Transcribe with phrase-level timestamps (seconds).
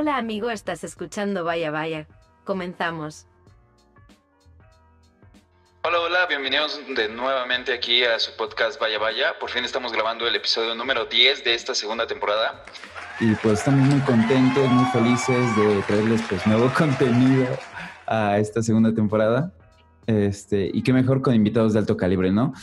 [0.00, 2.08] Hola amigo, estás escuchando Vaya Vaya.
[2.44, 3.26] Comenzamos.
[5.84, 9.38] Hola, hola, bienvenidos de nuevamente aquí a su podcast Vaya Vaya.
[9.38, 12.64] Por fin estamos grabando el episodio número 10 de esta segunda temporada.
[13.20, 17.46] Y pues estamos muy contentos, muy felices de traerles pues nuevo contenido
[18.06, 19.52] a esta segunda temporada.
[20.06, 22.54] Este, y qué mejor con invitados de alto calibre, ¿no?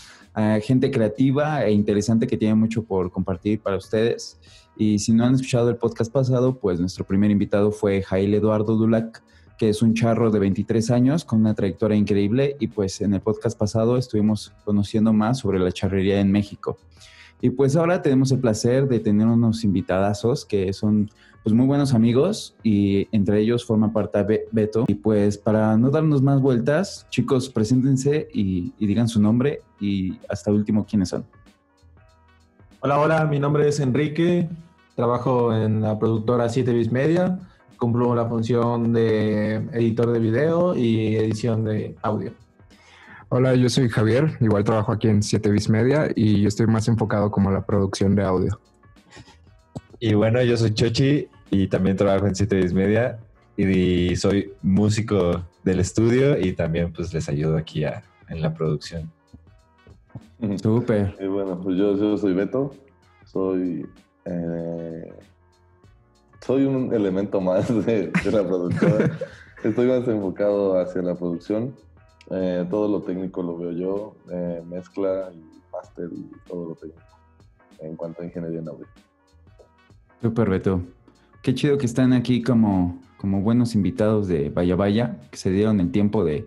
[0.62, 4.40] gente creativa e interesante que tiene mucho por compartir para ustedes.
[4.78, 8.76] Y si no han escuchado el podcast pasado, pues nuestro primer invitado fue Jail Eduardo
[8.76, 9.24] Dulac,
[9.58, 12.56] que es un charro de 23 años con una trayectoria increíble.
[12.60, 16.78] Y pues en el podcast pasado estuvimos conociendo más sobre la charrería en México.
[17.42, 21.10] Y pues ahora tenemos el placer de tener unos invitadazos que son
[21.44, 24.86] pues muy buenos amigos y entre ellos forma parte Beto.
[24.88, 30.52] Y pues para no darnos más vueltas, chicos, preséntense y, digan su nombre y hasta
[30.52, 31.26] último quiénes son.
[32.82, 34.50] Hola, hola, mi nombre es Enrique,
[34.98, 37.38] trabajo en la productora 7 Bis Media,
[37.78, 42.32] cumplo la función de editor de video y edición de audio.
[43.30, 46.88] Hola, yo soy Javier, igual trabajo aquí en 7 Bis Media y yo estoy más
[46.88, 48.60] enfocado como la producción de audio.
[50.00, 53.20] Y bueno, yo soy Chochi y también trabajo en Siete Media
[53.56, 59.12] y soy músico del estudio y también pues les ayudo aquí en la producción.
[60.60, 61.16] Súper.
[61.22, 62.74] Y bueno, pues yo, soy Beto,
[63.26, 63.86] soy
[64.30, 65.14] eh,
[66.46, 69.18] soy un elemento más de, la productora.
[69.64, 71.76] Estoy más enfocado hacia la producción.
[72.30, 75.42] Eh, todo lo técnico lo veo yo, eh, mezcla y
[75.72, 77.02] máster y todo lo técnico
[77.80, 78.86] en cuanto a ingeniería en audio.
[80.22, 80.82] Súper, Beto.
[81.42, 85.80] Qué chido que están aquí como, como buenos invitados de Vaya Vaya, que se dieron
[85.80, 86.46] el tiempo de,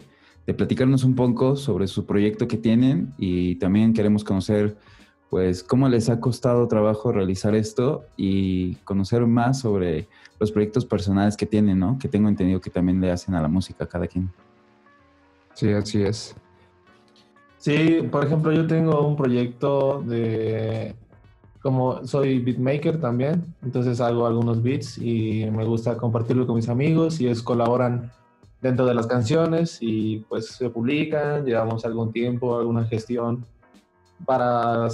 [0.56, 4.76] platicarnos un poco sobre su proyecto que tienen y también queremos conocer
[5.30, 10.08] pues cómo les ha costado trabajo realizar esto y conocer más sobre
[10.40, 11.98] los proyectos personales que tienen, ¿no?
[12.00, 14.28] Que tengo entendido que también le hacen a la música cada quien.
[15.54, 16.34] Sí, así es.
[17.58, 20.96] Sí, por ejemplo, yo tengo un proyecto de
[21.62, 27.20] como soy beatmaker también, entonces hago algunos beats y me gusta compartirlo con mis amigos
[27.20, 28.10] y ellos colaboran
[28.62, 33.44] dentro de las canciones y pues se publican, llevamos algún tiempo, alguna gestión
[34.24, 34.88] para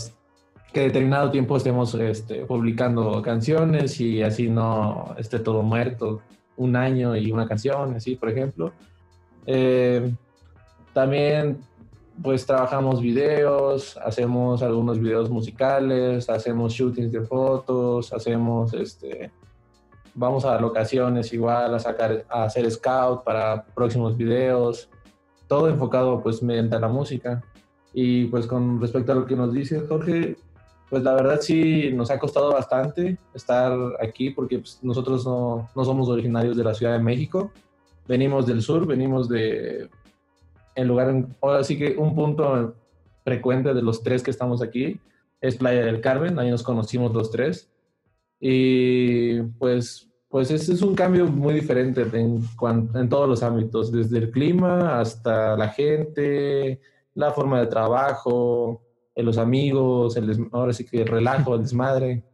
[0.77, 6.21] que determinado tiempo estemos este, publicando canciones y así no esté todo muerto,
[6.59, 8.75] un año y una canción, así por ejemplo.
[9.47, 10.13] Eh,
[10.93, 11.61] también
[12.23, 19.33] pues trabajamos videos, hacemos algunos videos musicales, hacemos shootings de fotos, hacemos este
[20.13, 24.91] vamos a locaciones igual a sacar a hacer scout para próximos videos,
[25.49, 27.43] todo enfocado pues mediante la música.
[27.95, 30.37] Y pues con respecto a lo que nos dice Jorge,
[30.89, 35.85] pues la verdad sí nos ha costado bastante estar aquí porque pues, nosotros no, no
[35.85, 37.51] somos originarios de la Ciudad de México,
[38.07, 39.89] venimos del sur, venimos de
[40.77, 42.75] en lugar, ahora sí que un punto
[43.25, 45.01] frecuente de los tres que estamos aquí
[45.41, 47.71] es Playa del Carmen, ahí nos conocimos los tres.
[48.39, 52.43] Y pues, pues es un cambio muy diferente en,
[52.95, 56.81] en todos los ámbitos, desde el clima hasta la gente,
[57.15, 58.83] la forma de trabajo,
[59.25, 62.25] los amigos, el ahora sí que el relajo, el desmadre.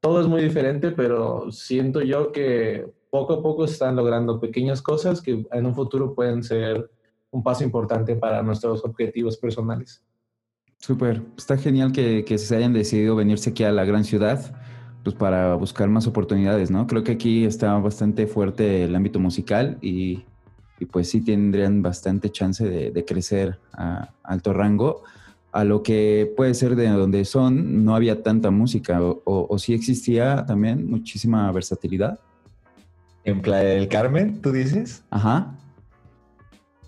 [0.00, 5.20] Todo es muy diferente, pero siento yo que poco a poco están logrando pequeñas cosas
[5.20, 6.90] que en un futuro pueden ser
[7.30, 10.04] un paso importante para nuestros objetivos personales.
[10.78, 14.54] Súper, está genial que, que, se hayan decidido venirse aquí a la gran ciudad,
[15.02, 16.86] pues para buscar más oportunidades, ¿no?
[16.86, 20.24] Creo que aquí está bastante fuerte el ámbito musical y,
[20.80, 25.02] y pues sí tendrían bastante chance de, crecer a alto rango.
[25.50, 29.58] A lo que puede ser de donde son, no había tanta música, o, o, o
[29.58, 32.20] sí existía también muchísima versatilidad.
[33.24, 35.04] ¿En Playa del Carmen, tú dices?
[35.10, 35.54] Ajá.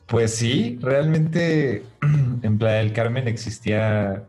[0.06, 1.84] Pues sí, realmente
[2.42, 4.24] en Playa del Carmen existía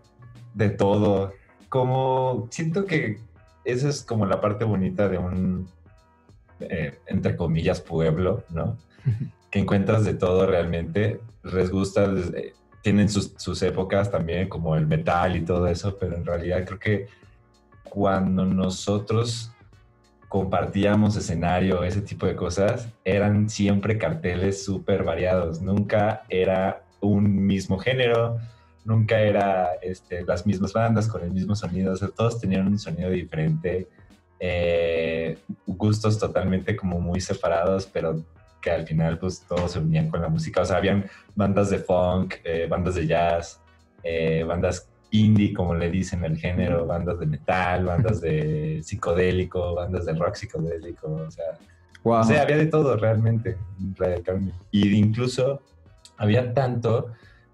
[0.53, 1.33] de todo.
[1.69, 3.19] Como siento que
[3.63, 5.67] esa es como la parte bonita de un,
[6.59, 8.77] eh, entre comillas, pueblo, ¿no?
[9.51, 11.19] que encuentras de todo realmente.
[11.43, 12.05] Les gusta,
[12.35, 16.79] eh, tienen sus, épocas también, como el metal y todo eso, pero en realidad creo
[16.79, 17.07] que
[17.83, 19.51] cuando nosotros
[20.27, 25.61] compartíamos escenario, ese tipo de cosas, eran siempre carteles súper variados.
[25.61, 28.39] Nunca era un mismo género,
[28.85, 31.95] nunca era este, las mismas bandas con el mismo sonido.
[32.15, 33.89] todos tenían un sonido diferente,
[34.39, 35.37] eh,
[35.67, 38.23] gustos totalmente como muy separados, pero
[38.61, 40.61] que al final pues todos se unían con la música.
[40.61, 41.05] O sea, habían
[41.35, 43.61] bandas de funk, eh, bandas de jazz,
[44.03, 50.05] eh, bandas indie, como le dicen el género, bandas de metal, bandas de psicodélico, bandas
[50.05, 51.45] de rock psicodélico, o sea...
[52.03, 52.21] Wow.
[52.21, 53.57] O sea, había de todo realmente.
[54.71, 55.61] Y incluso
[56.17, 57.11] había tanto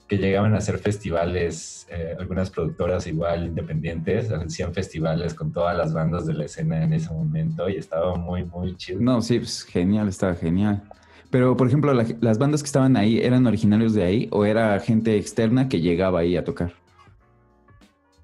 [0.08, 5.94] que llegaban a hacer festivales, eh, algunas productoras igual independientes, hacían festivales con todas las
[5.94, 9.02] bandas de la escena en ese momento y estaba muy, muy chido.
[9.02, 10.84] No, sí, pues genial, estaba genial.
[11.30, 14.80] Pero, por ejemplo, la- las bandas que estaban ahí, ¿eran originarios de ahí o era
[14.80, 16.72] gente externa que llegaba ahí a tocar?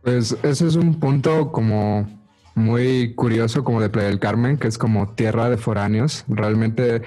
[0.02, 2.08] Pues ese es un punto como
[2.56, 6.24] muy curioso como de Playa del Carmen, que es como tierra de foráneos.
[6.28, 7.02] Realmente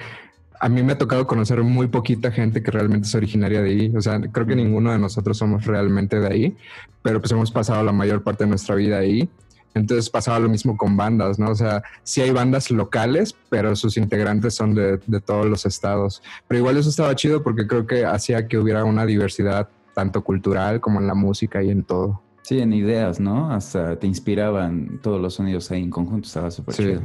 [0.59, 3.93] a mí me ha tocado conocer muy poquita gente que realmente es originaria de ahí.
[3.95, 6.57] O sea, creo que ninguno de nosotros somos realmente de ahí,
[7.01, 9.29] pero pues hemos pasado la mayor parte de nuestra vida ahí.
[9.73, 11.51] Entonces pasaba lo mismo con bandas, ¿no?
[11.51, 16.23] O sea, sí hay bandas locales, pero sus integrantes son de, de todos los estados.
[16.47, 20.79] Pero igual eso estaba chido porque creo que hacía que hubiera una diversidad tanto cultural
[20.81, 22.21] como en la música y en todo.
[22.41, 23.51] Sí, en ideas, ¿no?
[23.51, 26.83] Hasta te inspiraban todos los sonidos ahí en conjunto, estaba súper Sí.
[26.83, 27.01] chido.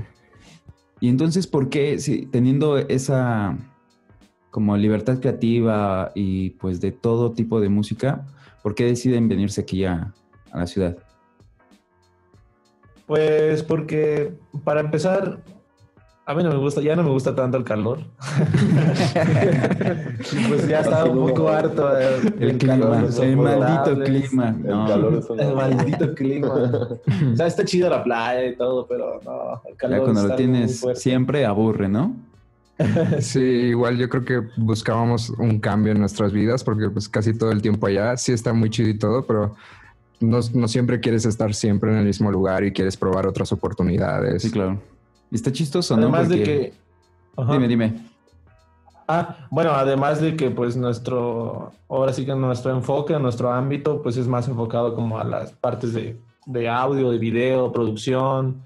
[1.03, 3.59] Y entonces, ¿por qué, si, teniendo esa
[4.53, 8.25] como libertad creativa y pues de todo tipo de música,
[8.63, 10.15] ¿por qué deciden venirse aquí a,
[10.53, 10.97] a la ciudad?
[13.07, 15.43] Pues porque para empezar,
[16.25, 17.99] a mí no me gusta, ya no me gusta tanto el calor.
[20.49, 24.49] Pues ya estaba un poco harto del El clima, el maldito clima.
[24.51, 24.87] El No.
[24.87, 25.43] calor es una...
[25.43, 26.49] El maldito clima.
[27.33, 30.33] O sea, está chido la playa y todo, pero no, el calor Ya cuando está
[30.33, 32.15] lo tienes siempre aburre, ¿no?
[33.21, 37.53] Sí, igual yo creo que buscábamos un cambio en nuestras vidas porque pues casi todo
[37.53, 39.55] el tiempo allá sí está muy chido y todo, pero
[40.21, 44.43] no, no siempre quieres estar siempre en el mismo lugar y quieres probar otras oportunidades.
[44.43, 44.81] Sí, claro.
[45.33, 46.03] Está chistoso, ¿no?
[46.03, 46.73] Además de que...
[47.37, 47.53] Ajá.
[47.55, 48.13] Dime, dime.
[49.09, 54.17] Ah, bueno, además de que pues nuestro, ahora sí que nuestro enfoque, nuestro ámbito, pues
[54.17, 58.63] es más enfocado como a las partes de, de audio, de video, producción,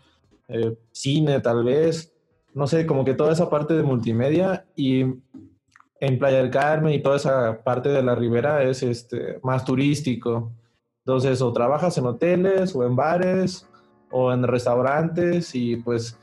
[0.49, 2.13] eh, cine tal vez,
[2.55, 5.05] no sé, como que toda esa parte de multimedia y
[6.01, 10.53] en Playa del Carmen y toda esa parte de la ribera es este, más turístico.
[11.05, 13.67] Entonces, o trabajas en hoteles o en bares
[14.11, 16.19] o en restaurantes y pues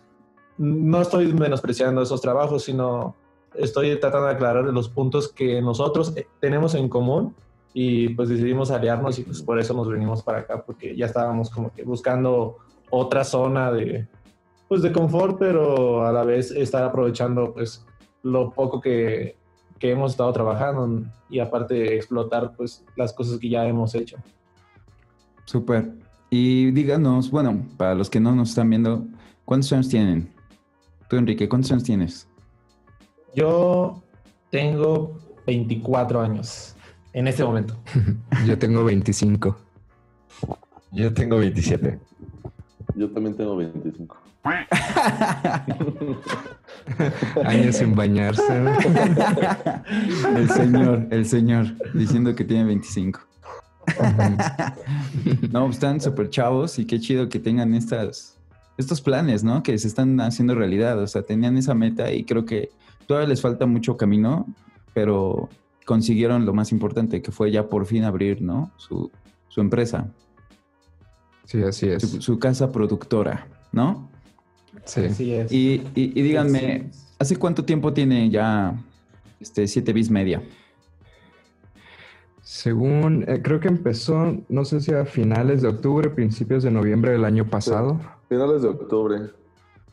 [0.58, 3.16] no estoy menospreciando esos trabajos, sino
[3.56, 7.36] estoy tratando de aclarar los puntos que nosotros eh, tenemos en común
[7.74, 11.50] y pues decidimos aliarnos y pues por eso nos venimos para acá porque ya estábamos
[11.50, 12.58] como que buscando
[12.90, 14.08] otra zona de
[14.68, 17.86] pues de confort pero a la vez estar aprovechando pues
[18.22, 19.38] lo poco que,
[19.80, 24.18] que hemos estado trabajando y aparte explotar pues las cosas que ya hemos hecho.
[25.46, 25.92] Súper.
[26.30, 29.06] Y díganos, bueno, para los que no nos están viendo,
[29.46, 30.33] ¿cuántos años tienen?
[31.14, 32.28] Tú, Enrique, ¿cuántos años tienes?
[33.36, 34.02] Yo
[34.50, 36.76] tengo 24 años
[37.14, 37.78] en este momento.
[38.48, 39.56] Yo tengo 25.
[40.92, 42.00] Yo tengo 27.
[42.96, 44.18] Yo también tengo 25.
[47.46, 48.60] Años sin bañarse.
[48.60, 48.72] ¿no?
[50.36, 53.20] el señor, el señor, diciendo que tiene 25.
[55.52, 58.40] No, están súper chavos y qué chido que tengan estas,
[58.78, 59.62] estos planes, ¿no?
[59.64, 61.00] Que se están haciendo realidad.
[61.02, 62.70] O sea, tenían esa meta y creo que
[63.08, 64.46] todavía les falta mucho camino,
[64.94, 65.50] pero
[65.86, 68.72] consiguieron lo más importante, que fue ya por fin abrir, ¿no?
[68.78, 69.12] Su,
[69.50, 70.10] su empresa,
[71.46, 72.02] Sí, así es.
[72.02, 74.10] su, su casa productora, ¿no?
[74.86, 75.02] Sí.
[75.02, 75.52] Así es.
[75.52, 76.90] Y, y- y díganme,
[77.20, 78.74] ¿hace cuánto tiempo tiene ya
[79.40, 80.42] este 7 bis media?
[82.42, 87.12] Según, eh, creo que empezó, no sé si a finales de octubre, principios de noviembre
[87.12, 88.00] del año pasado.
[88.34, 89.20] Finales de octubre.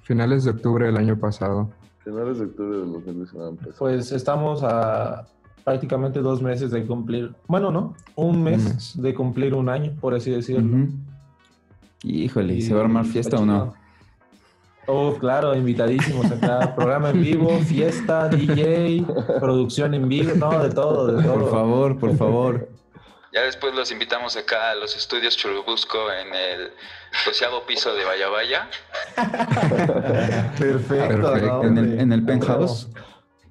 [0.02, 1.68] Finales de octubre del año pasado.
[2.02, 3.78] Finales de octubre del 2019 empezó.
[3.78, 5.26] Pues estamos a
[5.62, 9.02] prácticamente dos meses de cumplir, bueno, no, un mes, mes.
[9.02, 10.74] de cumplir un año, por así decirlo.
[10.74, 10.88] Ujú.
[12.02, 13.74] Híjole, Y ¿se va a armar fiesta o no?
[14.86, 16.74] Oh, claro, invitadísimos acá.
[16.74, 19.04] Programa en vivo, fiesta, DJ,
[19.38, 21.34] producción en vivo, no, de todo, de todo.
[21.34, 22.69] Por favor, por favor.
[23.32, 26.70] Ya después los invitamos acá a los estudios Churubusco en el
[27.24, 28.68] doceavo piso de Vaya Vaya.
[30.58, 31.62] Perfecto, Perfecto.
[31.62, 32.88] ¿no, En el, en el penthouse.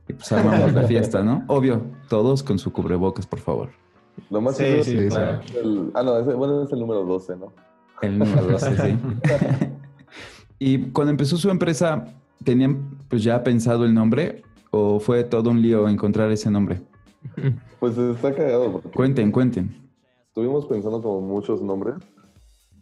[0.07, 1.43] Y pues armamos la fiesta, ¿no?
[1.47, 3.69] Obvio, todos con su cubrebocas, por favor.
[4.29, 5.09] Lo más Sí, seguro sí, es sí.
[5.09, 5.41] claro.
[5.55, 7.53] el- ah, no, ese- bueno, es el número 12, ¿no?
[8.01, 8.97] El número 12, sí.
[10.59, 12.05] y cuando empezó su empresa,
[12.43, 16.81] ¿tenían pues ya pensado el nombre o fue todo un lío encontrar ese nombre?
[17.79, 19.91] Pues está cagado Cuenten, cuenten.
[20.27, 21.95] estuvimos pensando como muchos nombres,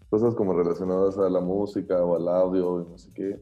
[0.09, 3.39] cosas como relacionadas a la música o al audio y no sé qué.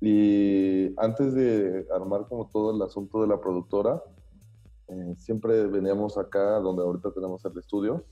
[0.00, 4.02] Y antes de armar como todo el asunto de la productora,
[4.88, 8.04] eh, siempre veníamos acá donde ahorita tenemos el estudio,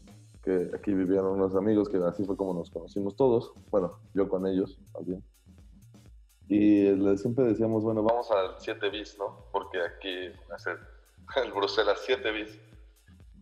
[0.42, 4.46] que aquí vivían unos amigos que así fue como nos conocimos todos, bueno, yo con
[4.46, 5.22] ellos, bien.
[6.48, 9.46] Y siempre decíamos, bueno, vamos al 7 bis, ¿no?
[9.50, 10.66] Porque aquí es
[11.36, 12.58] el, el Bruselas 7 bis.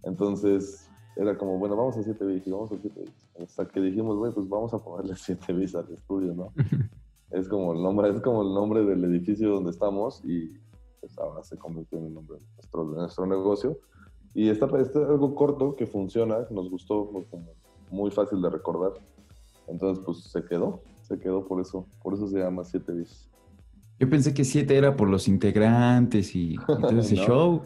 [0.05, 3.31] Entonces era como, bueno, vamos al 7 bis y vamos al 7 bis.
[3.41, 6.53] Hasta que dijimos, güey, pues vamos a ponerle 7 bis al estudio, ¿no?
[7.31, 10.59] es como el nombre, es como el nombre del edificio donde estamos y
[11.01, 13.79] pues ahora se convirtió en el nombre de nuestro, de nuestro negocio.
[14.35, 17.53] Y está, está algo corto que funciona, que nos gustó, fue como
[17.91, 18.93] muy fácil de recordar.
[19.67, 23.29] Entonces, pues se quedó, se quedó por eso, por eso se llama 7 bis.
[24.03, 27.23] Yo pensé que 7 era por los integrantes y, y todo ese No.
[27.25, 27.63] show.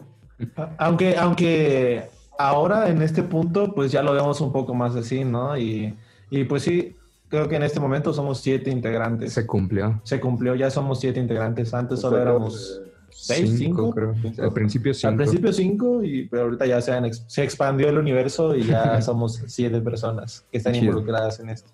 [0.77, 2.03] Aunque, aunque
[2.37, 5.57] ahora en este punto, pues ya lo vemos un poco más así, ¿no?
[5.57, 5.95] Y,
[6.29, 6.95] y pues sí,
[7.27, 9.33] creo que en este momento somos siete integrantes.
[9.33, 9.99] Se cumplió.
[10.03, 11.73] Se cumplió, ya somos siete integrantes.
[11.73, 13.89] Antes solo éramos seis, cinco.
[13.91, 14.13] creo.
[14.37, 15.07] Al principio cinco.
[15.09, 18.63] Al principio cinco, y, pero ahorita ya se, han ex- se expandió el universo y
[18.65, 20.85] ya somos siete personas que están Chido.
[20.91, 21.71] involucradas en esto.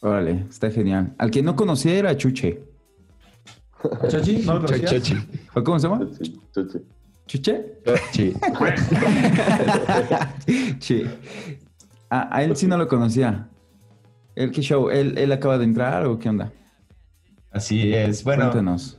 [0.00, 1.12] Órale, está genial.
[1.18, 2.62] Al que no conocía era Chuche.
[4.08, 4.38] ¿Chachi?
[4.44, 4.90] ¿No lo conocías?
[4.90, 5.14] Chechi.
[5.54, 6.06] ¿O ¿Cómo se llama?
[6.52, 6.78] Chuchi.
[7.26, 7.64] ¿Chuche?
[8.12, 8.34] Sí.
[10.80, 11.04] sí.
[12.08, 13.48] A, a él sí no lo conocía.
[14.34, 14.90] ¿El qué show?
[14.90, 16.52] ¿Él, él acaba de entrar o qué onda?
[17.50, 18.24] Así es.
[18.24, 18.98] Bueno, Cuéntanos.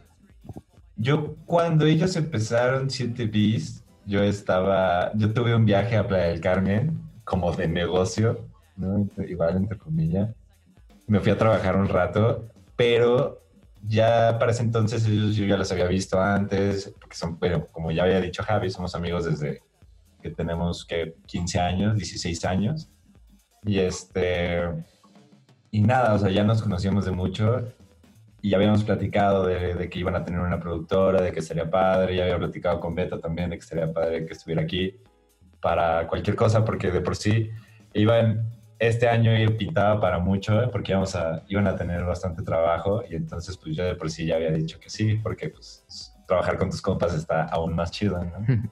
[0.95, 6.41] yo cuando ellos empezaron 7 bis, yo estaba, yo tuve un viaje a Playa del
[6.41, 8.47] Carmen como de negocio,
[8.77, 9.07] ¿no?
[9.27, 10.29] Igual entre comillas.
[11.07, 12.45] Me fui a trabajar un rato,
[12.75, 13.41] pero
[13.87, 17.91] ya para ese entonces ellos yo ya los había visto antes, porque son, bueno, como
[17.91, 19.61] ya había dicho Javi, somos amigos desde
[20.21, 22.89] que tenemos que 15 años, 16 años.
[23.63, 24.61] Y este
[25.71, 27.73] y nada, o sea, ya nos conocíamos de mucho
[28.41, 32.15] y habíamos platicado de, de que iban a tener una productora, de que sería padre,
[32.15, 34.95] ya había platicado con Beto también de que sería padre que estuviera aquí
[35.61, 37.51] para cualquier cosa, porque de por sí
[37.93, 40.67] iban, este año pintaba para mucho, ¿eh?
[40.71, 44.25] porque íbamos a, iban a tener bastante trabajo y entonces pues yo de por sí
[44.25, 45.85] ya había dicho que sí, porque pues
[46.27, 48.71] trabajar con tus compas está aún más chido, ¿no?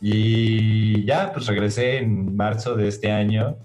[0.00, 3.56] Y ya, pues regresé en marzo de este año.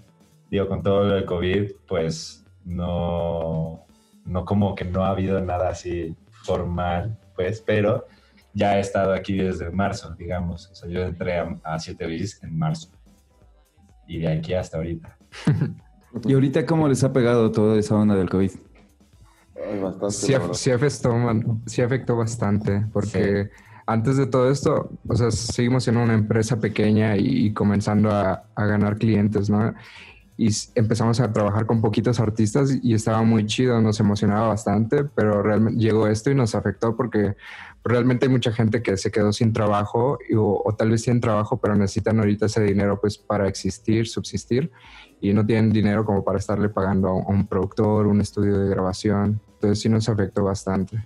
[0.50, 3.86] Digo, con todo lo del COVID, pues no,
[4.24, 8.08] no como que no ha habido nada así formal, pues, pero
[8.52, 10.68] ya he estado aquí desde marzo, digamos.
[10.72, 12.90] O sea, yo entré a, a 7 bis en marzo.
[14.08, 15.16] Y de aquí hasta ahorita.
[16.26, 18.50] ¿Y ahorita cómo les ha pegado toda esa onda del COVID?
[19.70, 20.08] Ay, bastante.
[20.16, 23.50] Sí, sí afectó, man- sí afectó bastante, porque
[23.86, 28.48] antes de todo esto, o sea, seguimos en una empresa pequeña y, y comenzando a,
[28.54, 29.74] a ganar clientes, ¿no?
[30.36, 35.42] Y empezamos a trabajar con poquitos artistas y estaba muy chido, nos emocionaba bastante, pero
[35.42, 37.36] realmente llegó esto y nos afectó porque
[37.84, 41.20] realmente hay mucha gente que se quedó sin trabajo y- o, o tal vez tienen
[41.20, 44.72] trabajo, pero necesitan ahorita ese dinero pues para existir, subsistir
[45.28, 49.40] y no tienen dinero como para estarle pagando a un- productor, un estudio de grabación.
[49.54, 51.02] Entonces sí nos afectó bastante.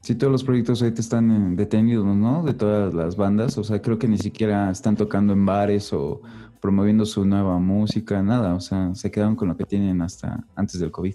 [0.00, 2.42] Sí, todos los proyectos ahorita están eh, detenidos, ¿no?
[2.42, 3.56] De todas las bandas.
[3.58, 6.20] O sea, creo que ni siquiera están tocando en bares o
[6.60, 8.54] promoviendo su nueva música, nada.
[8.54, 11.14] O sea, se quedaron con lo que tienen hasta antes del COVID.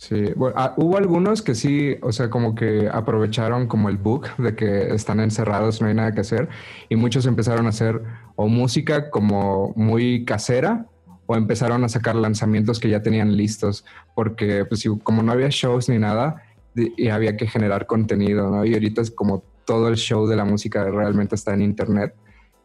[0.00, 4.54] Sí, ah, hubo algunos que sí, o sea, como que aprovecharon como el book de
[4.54, 6.48] que están encerrados, no hay nada que hacer,
[6.88, 8.00] y muchos empezaron a hacer
[8.36, 10.86] o música como muy casera
[11.26, 15.88] o empezaron a sacar lanzamientos que ya tenían listos, porque pues como no había shows
[15.88, 16.44] ni nada,
[16.76, 18.64] y había que generar contenido, ¿no?
[18.64, 22.14] Y ahorita es como todo el show de la música realmente está en internet.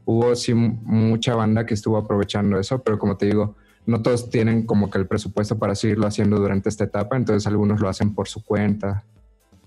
[0.06, 4.66] Hubo sí mucha banda que estuvo aprovechando eso, pero como te digo, no todos tienen
[4.66, 8.28] como que el presupuesto para seguirlo haciendo durante esta etapa, entonces algunos lo hacen por
[8.28, 9.04] su cuenta.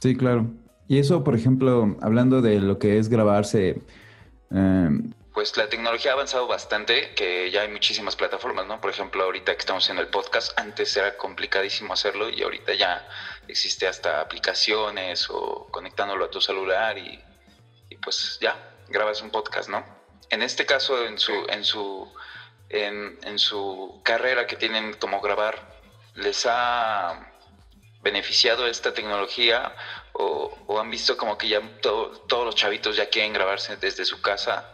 [0.01, 0.47] Sí, claro.
[0.89, 3.83] Y eso, por ejemplo, hablando de lo que es grabarse,
[4.55, 4.89] eh,
[5.35, 8.81] Pues la tecnología ha avanzado bastante, que ya hay muchísimas plataformas, ¿no?
[8.81, 13.07] Por ejemplo, ahorita que estamos haciendo el podcast, antes era complicadísimo hacerlo y ahorita ya
[13.49, 17.21] existe hasta aplicaciones o conectándolo a tu celular y,
[17.91, 18.57] y pues ya,
[18.89, 19.85] grabas un podcast, ¿no?
[20.31, 22.09] En este caso, en su, en su,
[22.69, 25.55] en, en su carrera que tienen como grabar,
[26.15, 27.33] ¿les ha
[28.03, 29.73] beneficiado esta tecnología
[30.13, 34.05] o, o han visto como que ya to- todos los chavitos ya quieren grabarse desde
[34.05, 34.65] su casa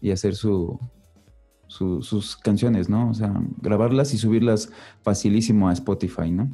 [0.00, 0.78] y hacer su,
[1.66, 3.10] su- sus canciones, ¿no?
[3.10, 4.70] O sea, grabarlas y subirlas
[5.02, 6.48] facilísimo a Spotify, ¿no?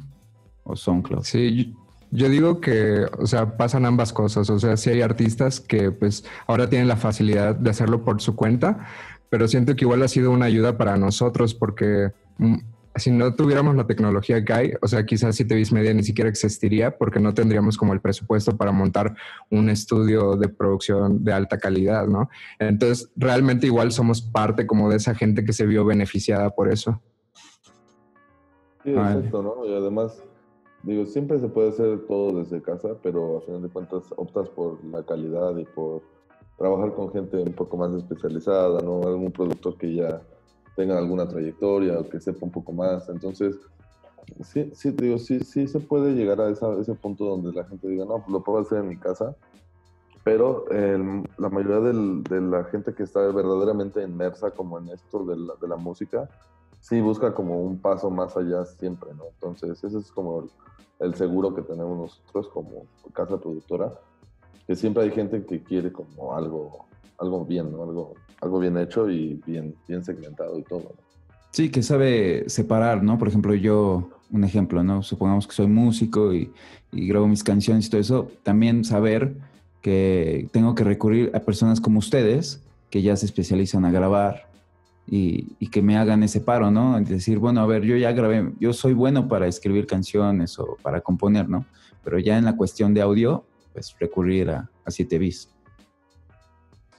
[0.63, 1.23] O SoundCloud.
[1.23, 1.79] Sí, yo,
[2.11, 4.49] yo digo que, o sea, pasan ambas cosas.
[4.49, 8.35] O sea, sí hay artistas que pues ahora tienen la facilidad de hacerlo por su
[8.35, 8.87] cuenta,
[9.29, 12.57] pero siento que igual ha sido una ayuda para nosotros porque mm,
[12.99, 16.29] si no tuviéramos la tecnología que hay, o sea, quizás 7 bis media ni siquiera
[16.29, 19.15] existiría porque no tendríamos como el presupuesto para montar
[19.51, 22.29] un estudio de producción de alta calidad, ¿no?
[22.59, 27.01] Entonces, realmente igual somos parte como de esa gente que se vio beneficiada por eso.
[28.83, 29.17] Sí, Vale.
[29.17, 29.65] exacto, ¿no?
[29.65, 30.23] Y además,
[30.83, 34.83] digo, siempre se puede hacer todo desde casa, pero a final de cuentas optas por
[34.85, 36.01] la calidad y por
[36.57, 39.03] trabajar con gente un poco más especializada, ¿no?
[39.03, 40.21] Algún productor que ya
[40.75, 43.07] tenga alguna trayectoria o que sepa un poco más.
[43.09, 43.55] Entonces,
[44.43, 47.87] sí, sí, digo, sí, sí se puede llegar a esa, ese punto donde la gente
[47.87, 49.35] diga, no, pues lo puedo hacer en mi casa,
[50.23, 55.37] pero la mayoría del, de la gente que está verdaderamente inmersa como en esto de
[55.37, 56.29] la, de la música,
[56.79, 59.25] sí busca como un paso más allá siempre, ¿no?
[59.33, 60.49] Entonces, ese es como el,
[60.99, 63.93] el seguro que tenemos nosotros como casa productora,
[64.67, 66.85] que siempre hay gente que quiere como algo,
[67.17, 67.83] algo bien, ¿no?
[67.83, 70.93] Algo, algo bien hecho y bien, bien segmentado y todo.
[71.51, 73.17] Sí, que sabe separar, ¿no?
[73.17, 75.01] Por ejemplo, yo, un ejemplo, ¿no?
[75.01, 76.51] Supongamos que soy músico y,
[76.91, 79.35] y grabo mis canciones y todo eso, también saber
[79.81, 84.47] que tengo que recurrir a personas como ustedes, que ya se especializan a grabar
[85.07, 86.99] y, y, que me hagan ese paro, ¿no?
[86.99, 90.99] Decir, bueno, a ver, yo ya grabé, yo soy bueno para escribir canciones o para
[90.99, 91.65] componer, ¿no?
[92.03, 93.45] Pero ya en la cuestión de audio,
[93.77, 95.49] pues recurrir a, a 7 bis.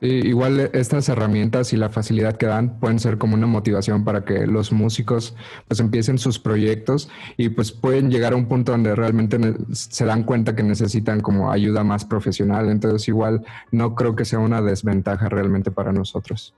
[0.01, 4.25] Sí, igual estas herramientas y la facilidad que dan pueden ser como una motivación para
[4.25, 5.35] que los músicos
[5.67, 10.23] pues empiecen sus proyectos y pues pueden llegar a un punto donde realmente se dan
[10.23, 12.69] cuenta que necesitan como ayuda más profesional.
[12.69, 16.55] Entonces igual no creo que sea una desventaja realmente para nosotros.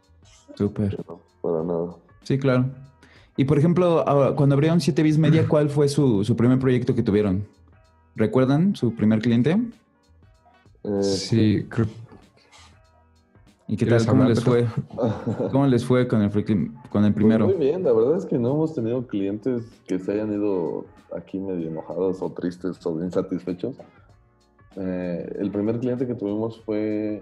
[0.54, 0.98] Súper.
[1.08, 1.96] No, para nada.
[2.24, 2.66] Sí, claro.
[3.38, 6.94] Y por ejemplo, ahora, cuando abrieron 7 bis media, ¿cuál fue su, su primer proyecto
[6.94, 7.46] que tuvieron?
[8.16, 9.56] ¿Recuerdan su primer cliente?
[10.84, 11.86] Eh, Sí, creo
[13.70, 14.16] ¿Y qué ¿Quieres tal?
[14.16, 14.66] ¿Cómo les fue?
[15.52, 16.30] ¿Cómo les fue con el,
[16.90, 17.44] con el primero?
[17.44, 20.86] Pues muy bien, la verdad es que no hemos tenido clientes que se hayan ido
[21.16, 23.76] aquí medio enojados o tristes o insatisfechos.
[24.74, 27.20] Eh, el primer cliente que tuvimos fue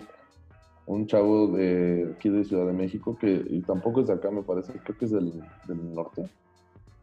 [0.86, 4.42] un chavo de aquí de Ciudad de México, que y tampoco es de acá, me
[4.42, 6.30] parece, creo que es del, del norte.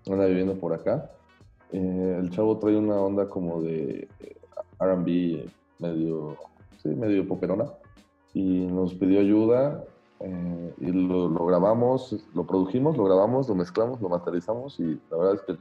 [0.09, 1.11] Anda viviendo por acá.
[1.71, 4.07] Eh, el chavo trae una onda como de
[4.79, 6.35] RB medio,
[6.89, 7.65] medio poperona
[8.33, 9.83] y nos pidió ayuda
[10.19, 15.17] eh, y lo, lo, grabamos, lo produjimos, lo grabamos, lo mezclamos, lo masterizamos y la
[15.17, 15.57] verdad es que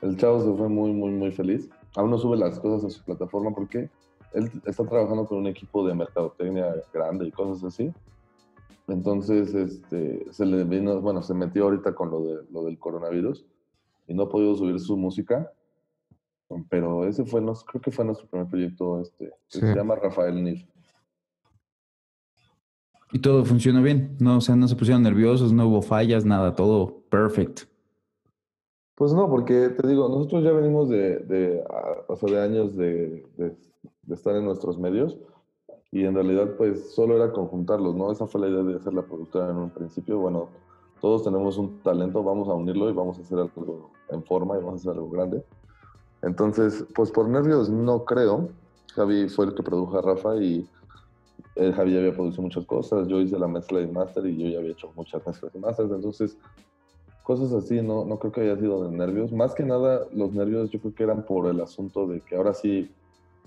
[0.00, 1.68] el chavo se fue muy, muy, muy feliz.
[1.96, 3.90] Aún no sube las cosas a su plataforma porque
[4.32, 7.92] él está trabajando con un equipo de mercadotecnia grande y cosas así.
[8.86, 13.44] Entonces, este, se le vino, bueno, se metió ahorita con lo, de, lo del coronavirus
[14.06, 15.50] y no ha podido subir su música.
[16.70, 19.60] Pero ese fue, nos, creo que fue nuestro primer proyecto, este, que Sí.
[19.60, 20.66] se llama Rafael Nir.
[23.12, 24.16] Y todo funcionó bien.
[24.20, 27.62] No, o sea, no se pusieron nerviosos, no hubo fallas, nada, todo perfect.
[28.94, 31.64] Pues no, porque te digo, nosotros ya venimos de, de,
[32.08, 33.56] o sea, de años de, de-
[34.02, 35.16] de estar en nuestros medios
[35.92, 38.10] y en realidad pues solo era conjuntarlos, ¿no?
[38.10, 40.18] Esa fue la idea de hacer la productora en un principio.
[40.18, 40.48] Bueno,
[41.00, 44.62] todos tenemos un talento, vamos a unirlo y vamos a hacer algo en forma y
[44.62, 45.44] vamos a hacer algo grande.
[46.22, 48.50] Entonces, pues por nervios no creo.
[48.94, 50.68] Javi fue el que produjo a Rafa y
[51.56, 54.48] eh, Javi ya había producido muchas cosas, yo hice la mezcla y master y yo
[54.48, 56.36] ya había hecho muchas mezclas y masters, entonces
[57.28, 59.32] cosas así, no, no creo que haya sido de nervios.
[59.32, 62.54] Más que nada, los nervios yo creo que eran por el asunto de que ahora
[62.54, 62.90] sí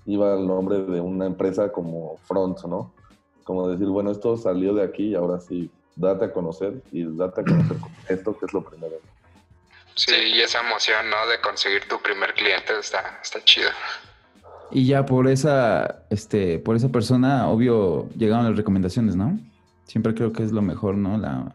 [0.06, 2.92] iba el nombre de una empresa como Front, ¿no?
[3.44, 7.42] Como decir, bueno, esto salió de aquí y ahora sí, date a conocer y date
[7.42, 8.98] a conocer con esto, que es lo primero.
[9.96, 11.30] Sí, y esa emoción, ¿no?
[11.30, 13.70] De conseguir tu primer cliente está, está chido.
[14.72, 19.38] Y ya por esa, este, por esa persona, obvio, llegaron las recomendaciones, ¿no?
[19.86, 21.18] Siempre creo que es lo mejor, ¿no?
[21.18, 21.54] La,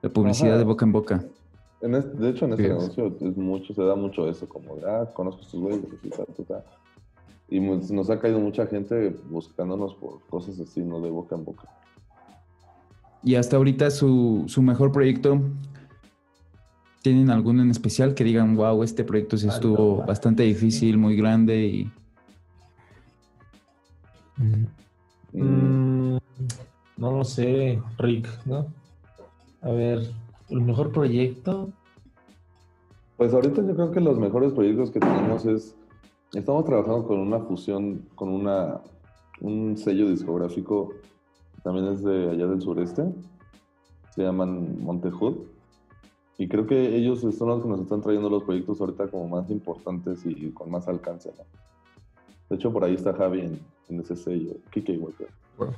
[0.00, 0.58] la publicidad Ajá.
[0.58, 1.24] de boca en boca.
[1.82, 4.90] En este- de hecho, en este negocio es mucho, se da mucho eso, como de,
[4.90, 6.64] ah, conozco a estos güeyes, así, ta, ta, ta.
[7.50, 10.98] Y nos ha caído mucha gente buscándonos por cosas así, ¿no?
[11.02, 11.68] De boca en boca.
[13.22, 15.40] Y hasta ahorita su, su mejor proyecto,
[17.04, 21.66] ¿tienen alguno en especial que digan, wow, este proyecto sí estuvo bastante difícil, muy grande
[21.66, 21.92] y...
[25.34, 26.16] Mm,
[26.96, 28.68] no lo sé, Rick, ¿no?
[29.60, 30.00] A ver,
[30.48, 31.68] el mejor proyecto.
[33.18, 35.76] Pues ahorita yo creo que los mejores proyectos que tenemos es,
[36.32, 38.80] estamos trabajando con una fusión, con una,
[39.42, 40.94] un sello discográfico,
[41.62, 43.04] también es de allá del sureste,
[44.14, 45.53] se llaman Montejud,
[46.38, 49.50] y creo que ellos son los que nos están trayendo los proyectos ahorita como más
[49.50, 51.44] importantes y con más alcance, ¿no?
[52.48, 55.28] De hecho, por ahí está Javi en, en ese sello, Kike igual creo.
[55.56, 55.74] Bueno.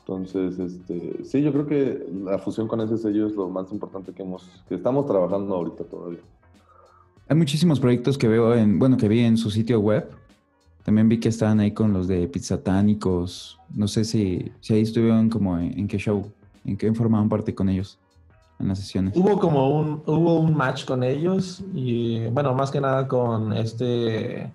[0.00, 4.12] Entonces, este, sí, yo creo que la fusión con ese sello es lo más importante
[4.12, 6.18] que hemos, que estamos trabajando ahorita todavía.
[7.28, 10.10] Hay muchísimos proyectos que veo en, bueno, que vi en su sitio web.
[10.90, 13.60] También vi que estaban ahí con los de Pizzatánicos.
[13.72, 16.32] No sé si, si ahí estuvieron como en, en qué show,
[16.64, 17.96] en qué formaban parte con ellos.
[18.58, 19.16] en las sesiones?
[19.16, 24.52] Hubo como un, hubo un match con ellos y bueno, más que nada con este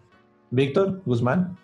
[0.51, 1.55] Víctor Guzmán.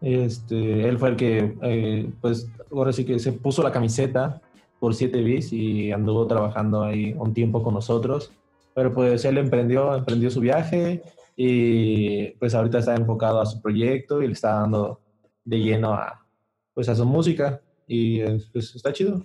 [0.00, 4.40] Este, él fue el que, eh, pues, ahora sí que se puso la camiseta
[4.78, 8.30] por 7 bis y anduvo trabajando ahí un tiempo con nosotros.
[8.72, 11.02] Pero pues él emprendió, emprendió su viaje
[11.42, 15.00] y pues ahorita está enfocado a su proyecto y le está dando
[15.42, 16.26] de lleno a,
[16.74, 18.20] pues, a su música y
[18.52, 19.24] pues está chido.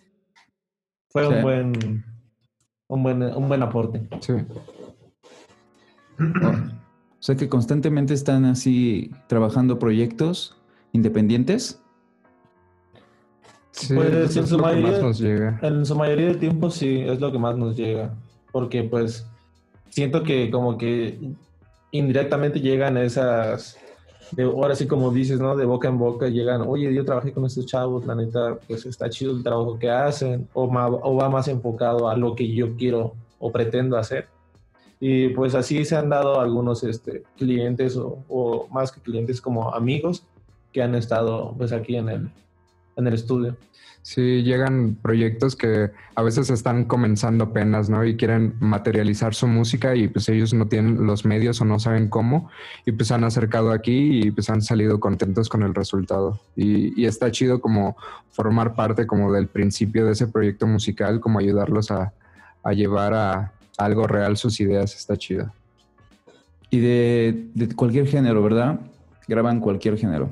[1.10, 1.34] Fue Sí.
[1.34, 2.06] un buen,
[2.88, 4.08] un buen, un buen aporte.
[4.22, 4.32] Sí.
[6.20, 10.56] O sea que constantemente están así trabajando proyectos
[10.94, 11.82] independientes.
[13.72, 15.60] Sí, Pues, en es su lo que más mayoría- nos llega.
[15.64, 18.14] En su mayoría del tiempo sí, es lo que más nos llega.
[18.54, 19.28] Porque pues
[19.90, 21.20] siento que como que
[21.98, 23.78] indirectamente llegan esas,
[24.32, 25.56] de, ahora sí como dices, ¿no?
[25.56, 29.10] De boca en boca llegan, oye, yo trabajé con estos chavos, la neta, pues está
[29.10, 33.52] chido el trabajo que hacen, o, va más enfocado a lo que yo quiero o
[33.52, 34.28] pretendo hacer.
[35.00, 39.74] Y pues así se han dado algunos este, clientes o, o más que clientes como
[39.74, 40.24] amigos
[40.72, 42.30] que han estado pues aquí en el,
[42.96, 43.58] en el estudio.
[44.06, 48.06] Sí, llegan proyectos que a veces están comenzando apenas, ¿no?
[48.06, 52.08] Y quieren materializar su música y pues ellos no tienen los medios o no saben
[52.08, 52.52] cómo
[52.86, 56.40] y pues han acercado aquí y pues han salido contentos con el resultado.
[56.56, 57.98] Y, y está chido como
[58.30, 62.14] formar parte como del principio de ese proyecto musical, como ayudarlos a,
[62.62, 65.52] a llevar a algo real sus ideas, está chido.
[66.70, 68.80] Y de, de cualquier género, ¿verdad?
[69.28, 70.30] Graban cualquier género.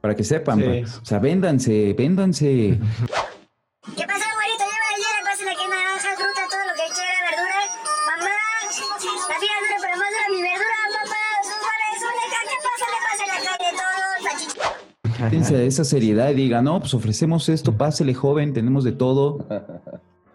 [0.00, 0.64] Para que sepan, Sí.
[0.64, 0.98] pues.
[0.98, 2.46] o sea, véndanse, véndanse.
[2.48, 4.64] ¿Qué pasa, güerito?
[4.68, 7.58] Lleva la hiela, pásale aquí naranja, fruta, todo lo que quiera, verdura.
[8.06, 11.22] Mamá, la fila dura, pero más dura mi verdura, mamá.
[11.50, 12.84] Súbale, súbale, acá, ¿qué pasa?
[12.94, 15.28] Le pásale acá de todo, salchicha.
[15.30, 19.46] Fíjense esa seriedad y digan, no, pues ofrecemos esto, pásele joven, tenemos de todo.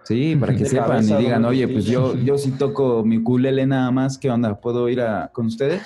[0.04, 2.26] Sí, para que De sepan y digan, oye, pues yo, costilla".
[2.26, 4.60] yo sí toco mi culele nada más, ¿qué onda?
[4.60, 5.82] ¿Puedo ir a, con ustedes?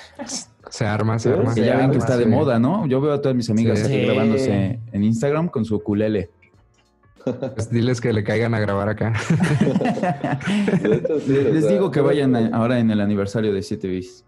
[0.69, 1.53] Se arma, se Sí, arma.
[1.53, 2.30] Que ya ven que está de sí.
[2.30, 2.86] moda, ¿no?
[2.88, 3.86] Yo veo a todas mis amigas Sí.
[3.86, 4.06] aquí Sí.
[4.06, 6.30] grabándose en Instagram con su ukulele.
[7.56, 9.13] Pues diles que le caigan a grabar acá.
[10.84, 14.23] Hecho, sí, Les sea, digo que vayan a- ahora en el aniversario de 7 bis.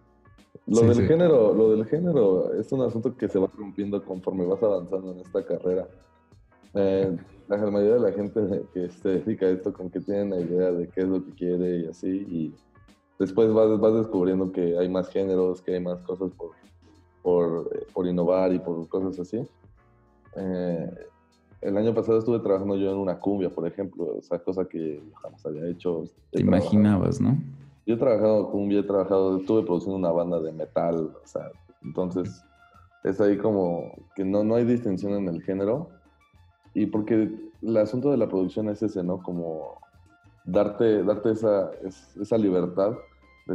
[0.67, 1.07] Lo Sí, del sí.
[1.07, 5.19] género, lo del género es un asunto que se va rompiendo conforme vas avanzando en
[5.19, 5.87] esta carrera.
[6.75, 7.15] Eh,
[7.47, 8.39] la mayoría de la gente
[8.73, 11.31] que se dedica a esto con que tienen la idea de qué es lo que
[11.31, 12.53] quiere y así, y
[13.19, 16.51] después vas, vas descubriendo que hay más géneros, que hay más cosas por,
[17.21, 19.37] por, eh, por innovar y por cosas así.
[20.35, 20.89] Eh,
[21.61, 25.45] el año pasado estuve trabajando yo en una cumbia, por ejemplo, esa cosa que jamás
[25.45, 26.03] había hecho.
[26.31, 27.37] Te trabajado- imaginabas, ¿no?
[27.85, 31.51] yo he trabajado cumbia, he trabajado, estuve produciendo una banda de metal, o sea,
[31.83, 32.45] entonces
[33.03, 35.89] es ahí como que no, no hay distinción en el género
[36.75, 37.29] y porque
[37.61, 39.23] el asunto de la producción es ese, ¿no?
[39.23, 39.81] Como
[40.43, 42.95] darte, darte esa, es- esa libertad,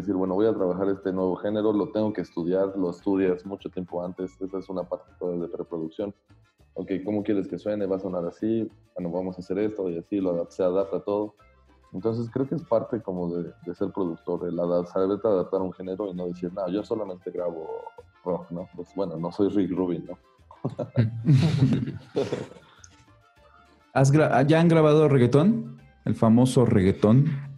[0.01, 3.69] decir, bueno, voy a trabajar este nuevo género, lo tengo que estudiar, lo estudias mucho
[3.71, 6.15] tiempo antes, esa es una parte de preproducción.
[6.75, 7.87] Ok, ¿cómo quieres que suene?
[7.87, 8.69] ¿Va a sonar así?
[8.95, 11.35] Bueno, vamos a hacer esto y así, lo se adapta todo.
[11.93, 15.73] Entonces creo que es parte como de, de ser productor, el saberte adaptar a un
[15.73, 17.69] género y no decir, no, yo solamente grabo
[18.25, 18.69] rock, ¿no?
[18.75, 20.19] Pues bueno, no soy Rick Rubin, ¿no?
[23.93, 25.79] ¿Has ¿Ya han grabado reggaetón?
[26.05, 27.54] El famoso reggaetón.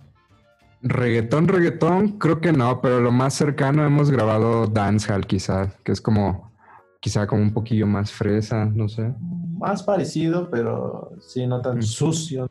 [0.83, 6.01] Reggaetón, reggaetón, creo que no, pero lo más cercano hemos grabado dancehall quizá, que es
[6.01, 6.53] como,
[7.01, 9.13] quizá como un poquillo más fresa, no sé.
[9.59, 12.49] Más parecido, pero sí, no tan sucio.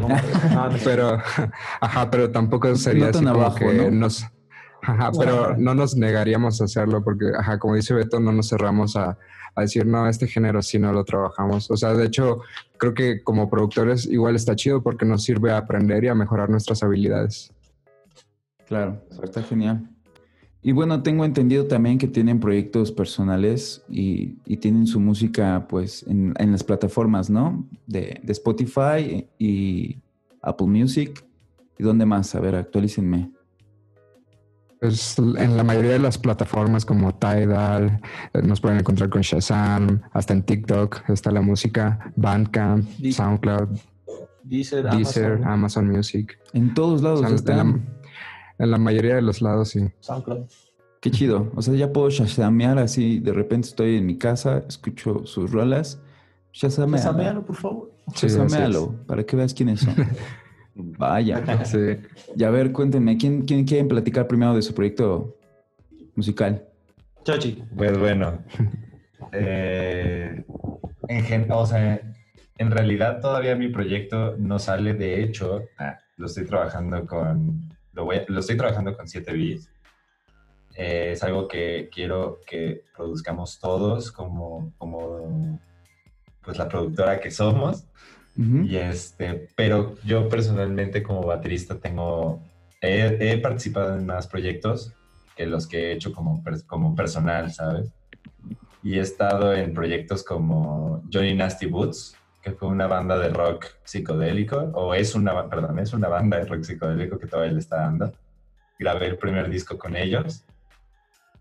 [0.00, 0.08] No,
[0.68, 1.18] no, Pero,
[1.80, 3.90] ajá, pero tampoco sería No tan así como abajo, que ¿no?
[3.90, 4.26] nos,
[4.82, 8.96] ajá, pero no nos negaríamos a hacerlo porque, ajá, como dice Beto, no nos cerramos
[8.96, 9.18] a,
[9.54, 11.70] a decir, no, este género sí no lo trabajamos.
[11.70, 12.40] O sea, de hecho,
[12.76, 16.50] creo que como productores igual está chido porque nos sirve a aprender y a mejorar
[16.50, 17.52] nuestras habilidades.
[18.66, 19.88] Claro, está genial.
[20.62, 26.34] Y bueno, tengo entendido también que tienen proyectos personales y, tienen su música pues en,
[26.38, 27.66] en las plataformas, ¿no?
[27.86, 29.98] De, de Spotify y
[30.42, 31.24] Apple Music.
[31.78, 32.34] ¿Y dónde más?
[32.34, 33.30] A ver, actualícenme.
[34.80, 38.00] Pues en la mayoría de las plataformas como Tidal,
[38.32, 43.78] eh, nos pueden encontrar con Shazam, hasta en TikTok está la música, Bandcamp, SoundCloud,
[44.42, 46.38] Deezer, Deezer, Amazon, Amazon Music.
[46.54, 47.56] En todos lados O sea, en, están.
[47.56, 49.86] la, en la mayoría de los lados, sí.
[50.00, 50.46] SoundCloud.
[51.00, 51.52] Qué chido.
[51.54, 53.20] O sea, ya puedo shazamear así.
[53.20, 56.00] De repente estoy en mi casa, escucho sus rolas.
[56.52, 56.96] Shazamealo.
[56.96, 57.92] Shazamealo, por favor.
[58.14, 59.94] Sí, Shazamealo, para que veas quiénes son.
[60.74, 61.64] Vaya.
[61.64, 61.96] Sí.
[62.36, 65.36] Y a ver, cuéntenme, ¿quién, ¿quién quieren platicar primero de su proyecto
[66.14, 66.64] musical?
[67.24, 67.62] Chochi.
[67.76, 68.38] Pues bueno,
[69.32, 70.44] eh,
[71.08, 72.00] en, gen- o sea,
[72.58, 78.04] en realidad todavía mi proyecto no sale, de hecho, ah, lo estoy trabajando con, lo,
[78.04, 79.70] voy lo estoy trabajando con 7 bits.
[80.76, 85.60] Eh, es algo que quiero que produzcamos todos como, como
[86.42, 87.84] pues la productora que somos.
[88.40, 88.64] Ujú.
[88.64, 92.42] Y este, pero yo personalmente como baterista tengo,
[92.80, 94.94] he, he participado en más proyectos
[95.36, 97.92] que los que he hecho como, como personal, ¿sabes?
[98.82, 103.66] Y he estado en proyectos como Johnny Nasty Boots, que fue una banda de rock
[103.84, 107.76] psicodélico, o es una, perdón, es una banda de rock psicodélico que todavía le está
[107.76, 108.10] dando.
[108.78, 110.46] Grabé el primer disco con ellos.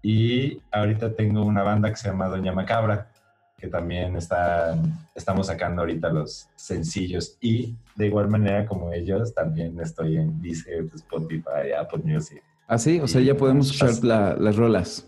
[0.01, 3.09] Y ahorita tengo una banda que se llama Doña Macabra,
[3.59, 4.75] que también está,
[5.13, 7.37] estamos sacando ahorita los sencillos.
[7.41, 12.41] Y de igual manera como ellos, también estoy en Deezer, Spotify, Apple Music.
[12.67, 15.05] Ah, sí, o sea, ya podemos escuchar la- las rolas.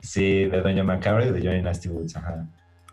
[0.00, 2.46] Sí, de Doña Macabra y de Johnny Nasty Boots, ajá.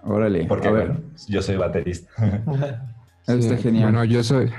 [0.04, 0.88] Órale, Porque a ver.
[0.89, 2.10] bueno, yo soy baterista.
[3.28, 3.91] Eso está Sí, genial.
[3.91, 4.51] Bueno, yo soy,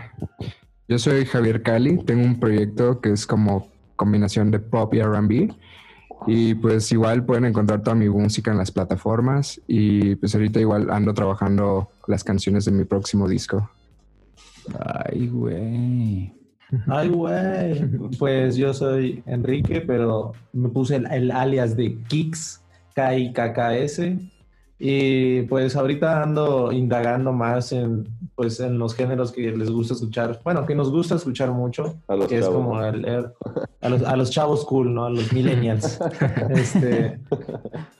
[0.89, 5.55] yo soy Javier Cali, tengo un proyecto que es como combinación de pop y RB.
[6.27, 9.61] Y pues igual pueden encontrar toda mi música en las plataformas.
[9.67, 13.71] Y pues ahorita igual ando trabajando las canciones de mi próximo disco.
[14.79, 16.33] Ay, güey.
[16.89, 17.89] Ay, güey.
[18.19, 22.63] Pues yo soy Enrique, pero me puse el, el alias de Kix,
[22.95, 24.19] K-I-K-K-S.
[24.79, 30.39] Y pues ahorita ando indagando más en, pues, en los géneros que les gusta escuchar.
[30.45, 31.95] Bueno, que nos gusta escuchar mucho.
[32.09, 33.27] A los que es como el, el-
[33.81, 35.07] a, los, a los chavos cool, ¿no?
[35.07, 35.99] A los millennials.
[36.51, 37.19] este,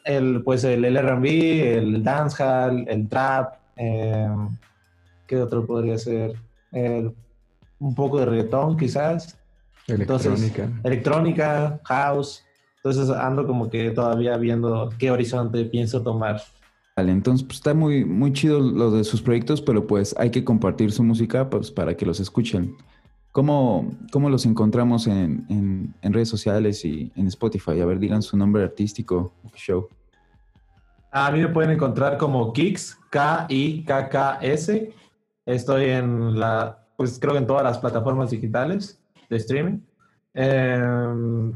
[0.05, 3.55] el, pues el, el R&B, el dancehall, el trap.
[3.77, 4.29] eh,
[5.27, 6.35] ¿Qué otro podría ser?
[6.73, 7.13] El-
[7.79, 9.39] un poco de reggaetón, quizás.
[9.89, 10.81] Entonces, Electrónica.
[10.85, 12.43] electrónica, house.
[12.77, 16.41] Entonces ando como que todavía viendo qué horizonte pienso tomar.
[16.99, 20.93] Entonces pues, está muy, muy chido lo de sus proyectos, pero pues hay que compartir
[20.93, 22.75] su música pues, para que los escuchen.
[23.33, 27.81] ¿Cómo, cómo los encontramos en, en- redes sociales y en Spotify?
[27.81, 29.89] A ver, digan su nombre artístico, show.
[31.11, 34.91] A mí me pueden encontrar como Kix, K-I-K-K-S.
[35.45, 39.81] Estoy en la, pues creo que en todas las plataformas digitales de streaming.
[40.33, 41.53] Em,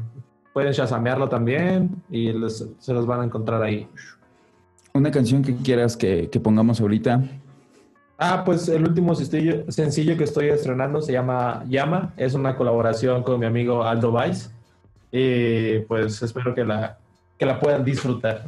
[0.53, 2.31] pueden chasamearlo también y
[2.77, 3.87] se los van a encontrar ahí.
[4.93, 7.23] Una canción que quieras que, que pongamos ahorita.
[8.17, 12.13] Ah, pues el último sencillo, sencillo que estoy estrenando se llama Llama.
[12.17, 14.49] Es una colaboración con mi amigo Aldo Vice.
[15.11, 16.97] Y pues espero que la,
[17.37, 18.45] que la puedan disfrutar.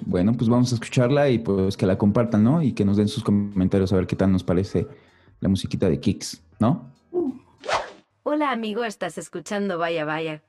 [0.00, 2.62] Bueno, pues vamos a escucharla y pues que la compartan, ¿no?
[2.62, 4.86] Y que nos den sus comentarios a ver qué tal nos parece
[5.40, 6.90] la musiquita de Kicks, ¿no?
[8.22, 10.42] Hola amigo, estás escuchando Vaya Vaya.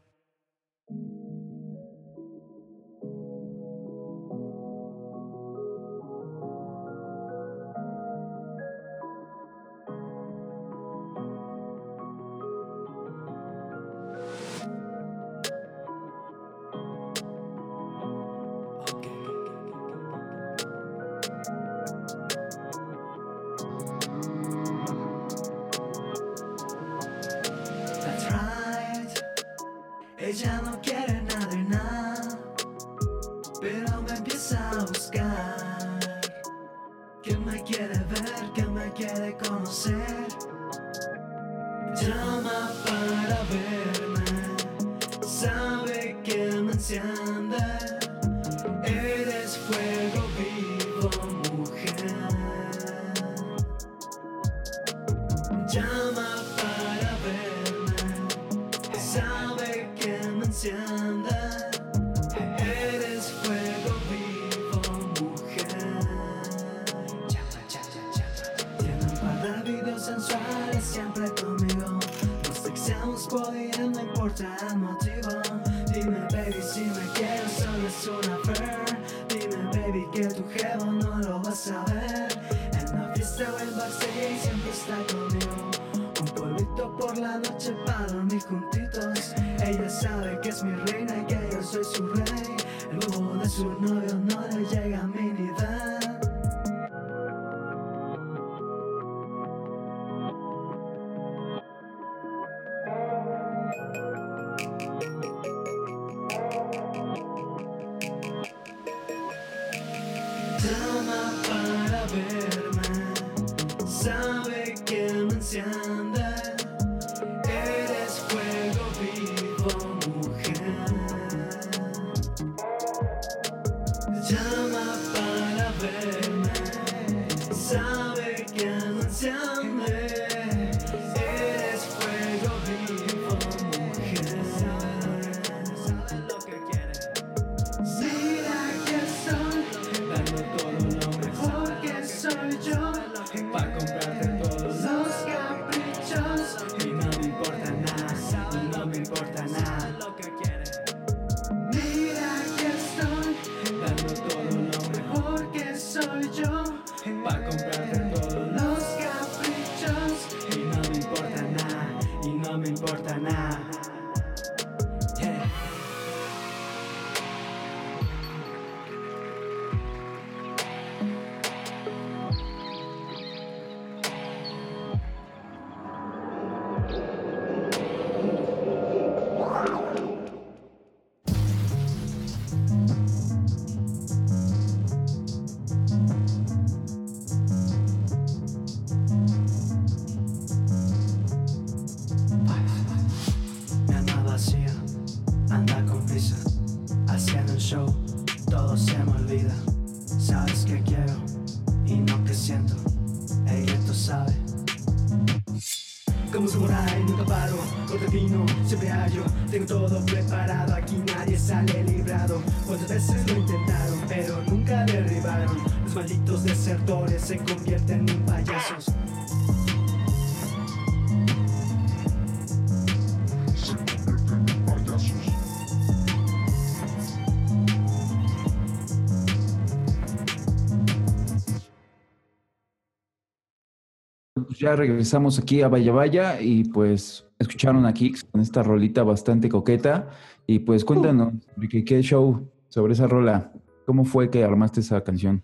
[234.65, 239.47] Ya regresamos aquí a Vaya Vaya y pues escucharon a Kix con esta rolita bastante
[239.47, 240.09] coqueta.
[240.47, 243.51] Y pues cuéntanos, Ricky, ¿qué show sobre esa rola?
[243.85, 245.43] ¿Cómo fue que armaste esa canción?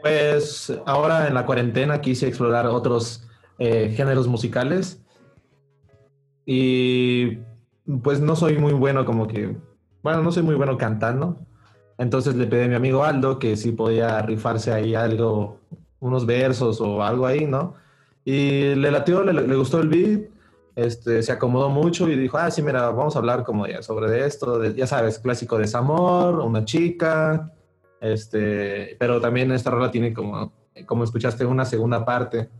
[0.00, 5.02] Pues ahora en la cuarentena quise explorar otros eh, géneros musicales
[6.46, 7.40] y
[8.02, 9.54] pues no soy muy bueno como que,
[10.02, 11.40] bueno, no soy muy bueno cantando.
[11.98, 15.60] Entonces le pedí a mi amigo Aldo que si podía rifarse ahí algo,
[16.00, 17.74] unos versos o algo ahí, ¿no?
[18.30, 20.28] Y le latió, le, gustó el beat,
[20.76, 24.26] este, se acomodó mucho y dijo, ah, sí, mira, vamos a hablar como ya sobre
[24.26, 27.54] esto, ya sabes, clásico desamor, una chica,
[28.02, 30.52] este, pero también esta rola tiene como,
[30.84, 32.50] como escuchaste, una segunda parte,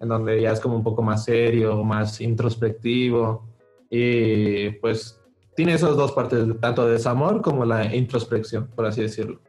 [0.00, 3.48] en donde ya es como un poco más serio, más introspectivo,
[3.90, 5.20] y pues
[5.56, 9.40] tiene esas dos partes, tanto de desamor como la introspección, por así decirlo.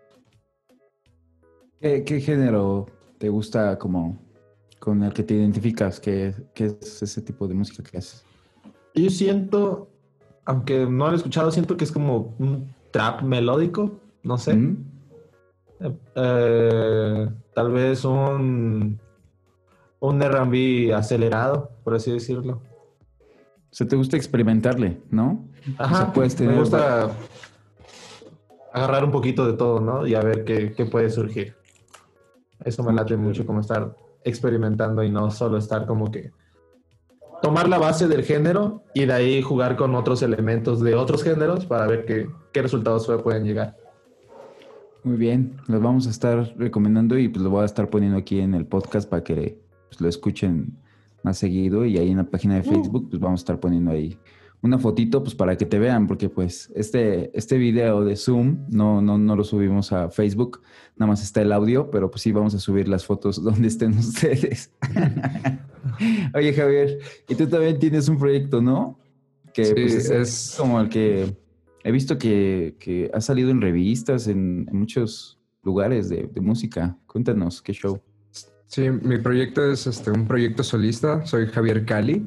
[1.80, 2.88] ¿Qué, qué género
[3.20, 4.27] te gusta como
[4.80, 6.00] con el que te identificas?
[6.00, 8.24] ¿Qué, qué es ese tipo de música que haces?
[8.94, 9.90] Yo siento,
[10.46, 14.56] aunque no lo he escuchado, siento que es como un trap melódico, no sé.
[14.56, 14.86] ¿Mm?
[16.16, 19.00] Eh, tal vez un,
[20.00, 22.62] un R&B acelerado, por así decirlo.
[23.70, 25.46] O sea, te gusta experimentarle, ¿no?
[25.78, 27.12] Ajá, O sea, puedes me gusta
[28.74, 30.08] agarrar un poquito de todo, ¿no?
[30.08, 31.56] Y a ver qué, qué puede surgir.
[32.64, 36.32] Eso me late mucho, como estar experimentando y no solo estar como que
[37.42, 41.66] tomar la base del género y de ahí jugar con otros elementos de otros géneros
[41.66, 43.76] para ver qué, qué resultados pueden llegar.
[45.04, 48.40] Muy bien, los vamos a estar recomendando y pues lo voy a estar poniendo aquí
[48.40, 50.78] en el podcast para que pues, lo escuchen
[51.24, 54.18] más seguido y ahí en la página de Facebook pues vamos a estar poniendo ahí
[54.62, 59.02] una fotito pues para que te vean porque pues este, este video de Zoom no,
[59.02, 60.62] no, no lo subimos a Facebook,
[60.96, 63.98] nada más está el audio, pero pues sí vamos a subir las fotos donde estén
[63.98, 64.72] ustedes.
[66.34, 69.00] Oye Javier, y tú también tienes un proyecto, ¿no?
[69.54, 71.36] Que Sí, pues, es, es- como el que
[71.84, 76.98] he visto que, que ha salido en revistas, en, en muchos lugares de, de música.
[77.08, 78.00] Cuéntanos, ¿qué show?
[78.66, 81.26] Sí, mi proyecto es este, un proyecto solista.
[81.26, 82.26] Soy Javier Cali.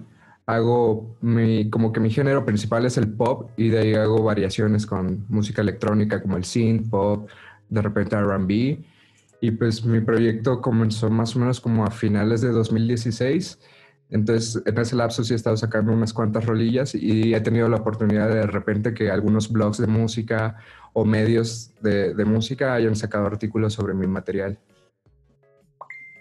[0.55, 4.87] Hago mi, como que mi género principal es el pop y de ahí hago variaciones
[4.87, 7.29] con música electrónica como el synth, pop,
[7.69, 8.79] de repente R&B.
[9.43, 13.59] Y pues mi proyecto comenzó más o menos como a finales de 2016.
[14.11, 17.77] Entonces en ese lapso sí he estado sacando unas cuantas rolillas y he tenido la
[17.77, 20.57] oportunidad de, de repente que algunos blogs de música
[20.93, 24.59] o medios de, de música hayan sacado artículos sobre mi material.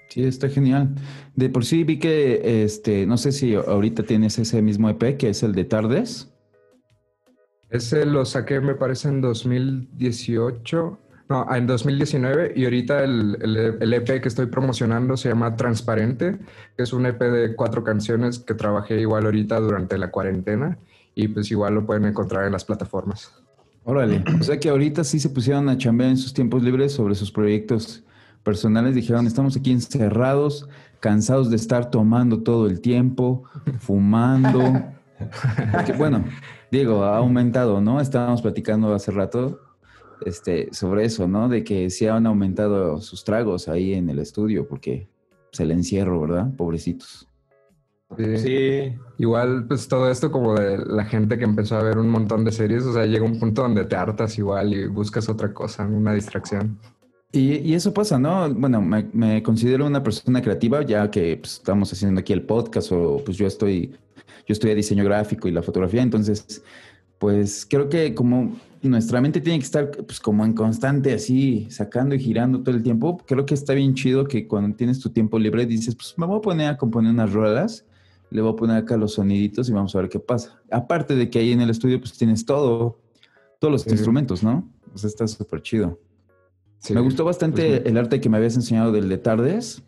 [0.09, 0.89] Sí, está genial.
[1.35, 5.29] De por sí vi que, este, no sé si ahorita tienes ese mismo EP, que
[5.29, 6.29] es el de Tardes.
[7.69, 10.99] Ese lo saqué, me parece, en 2018.
[11.29, 12.53] No, en 2019.
[12.55, 16.39] Y ahorita el, el- el EP que estoy promocionando se llama Transparente,
[16.75, 20.79] que es un EP de cuatro canciones que trabajé igual ahorita durante la cuarentena.
[21.13, 23.31] Y pues igual lo pueden encontrar en las plataformas.
[23.83, 24.23] Órale.
[24.39, 27.31] O sea que ahorita sí se pusieron a chambear en sus tiempos libres sobre sus
[27.31, 28.03] proyectos
[28.43, 30.67] personales dijeron, estamos aquí encerrados,
[30.99, 33.43] cansados de estar tomando todo el tiempo,
[33.79, 34.61] fumando.
[35.71, 36.23] Porque, bueno,
[36.71, 37.99] digo, ha aumentado, ¿no?
[37.99, 39.59] Estábamos platicando hace rato
[40.25, 41.49] este, sobre eso, ¿no?
[41.49, 45.09] De que sí han aumentado sus tragos ahí en el estudio, porque
[45.51, 46.53] se le encierro, ¿verdad?
[46.55, 47.27] Pobrecitos.
[48.17, 48.37] Sí.
[48.37, 48.95] Sí.
[49.17, 52.51] Igual, pues todo esto como de la gente que empezó a ver un montón de
[52.51, 56.13] series, o sea, llega un punto donde te hartas igual y buscas otra cosa, una
[56.13, 56.79] distracción.
[57.31, 58.51] Y, y eso pasa, ¿no?
[58.53, 62.91] Bueno, me, me considero una persona creativa, ya que pues, estamos haciendo aquí el podcast,
[62.91, 63.91] o pues yo estoy,
[64.47, 66.63] yo estudié diseño gráfico y la fotografía, entonces,
[67.19, 72.15] pues creo que como nuestra mente tiene que estar pues como en constante así, sacando
[72.15, 75.37] y girando todo el tiempo, creo que está bien chido que cuando tienes tu tiempo
[75.37, 77.85] libre dices, pues me voy a poner a componer unas ruedas,
[78.31, 80.59] le voy a poner acá los soniditos y vamos a ver qué pasa.
[80.71, 82.97] Aparte de que ahí en el estudio pues tienes todo,
[83.59, 83.91] todos los Sí.
[83.91, 84.67] instrumentos, ¿no?
[84.95, 85.99] O sea, está súper chido.
[86.79, 86.93] Sí.
[86.93, 89.83] Me gustó bastante Pues, el arte que me habías enseñado del de Tardes,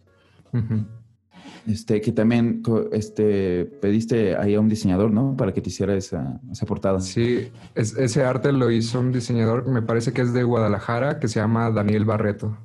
[1.68, 2.62] este, que también
[2.92, 5.36] este, pediste ahí a un diseñador, ¿no?
[5.38, 7.00] Para que te hiciera esa, esa portada.
[7.00, 11.28] Sí, es- ese arte lo hizo un diseñador, me parece que es de Guadalajara, que
[11.28, 12.58] se llama Daniel Barreto.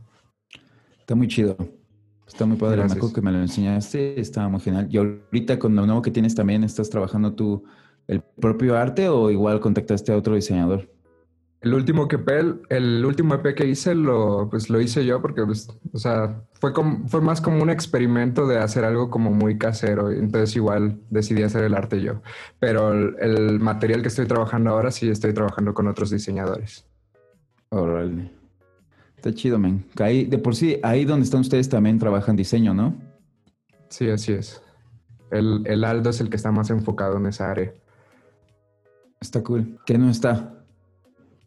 [0.99, 1.57] Está muy chido.
[2.27, 2.83] Está muy padre.
[2.83, 4.89] Acuerdo que me lo enseñaste, estaba muy genial.
[4.91, 7.63] Y ahorita con lo nuevo que tienes también, ¿estás trabajando tú
[8.09, 10.91] el propio arte o igual contactaste a otro diseñador?
[11.67, 12.17] El último que
[12.69, 16.73] el último EP que hice lo, pues lo hice yo porque, pues, o sea, fue
[16.73, 20.13] como, fue más como un experimento de hacer algo como muy casero.
[20.13, 22.23] Entonces igual decidí hacer el arte yo.
[22.61, 26.87] Pero el, el material que estoy trabajando ahora sí estoy trabajando con otros diseñadores.
[27.71, 28.31] Órale.
[29.17, 29.85] Está chido, men.
[29.99, 32.95] Ahí- de por sí, ahí donde están ustedes también trabajan diseño, ¿no?
[33.89, 34.63] Sí, así es.
[35.33, 37.73] El, el Aldo es el que está más enfocado en esa área.
[39.21, 39.81] Está cool.
[39.85, 40.56] ¿Qué no está?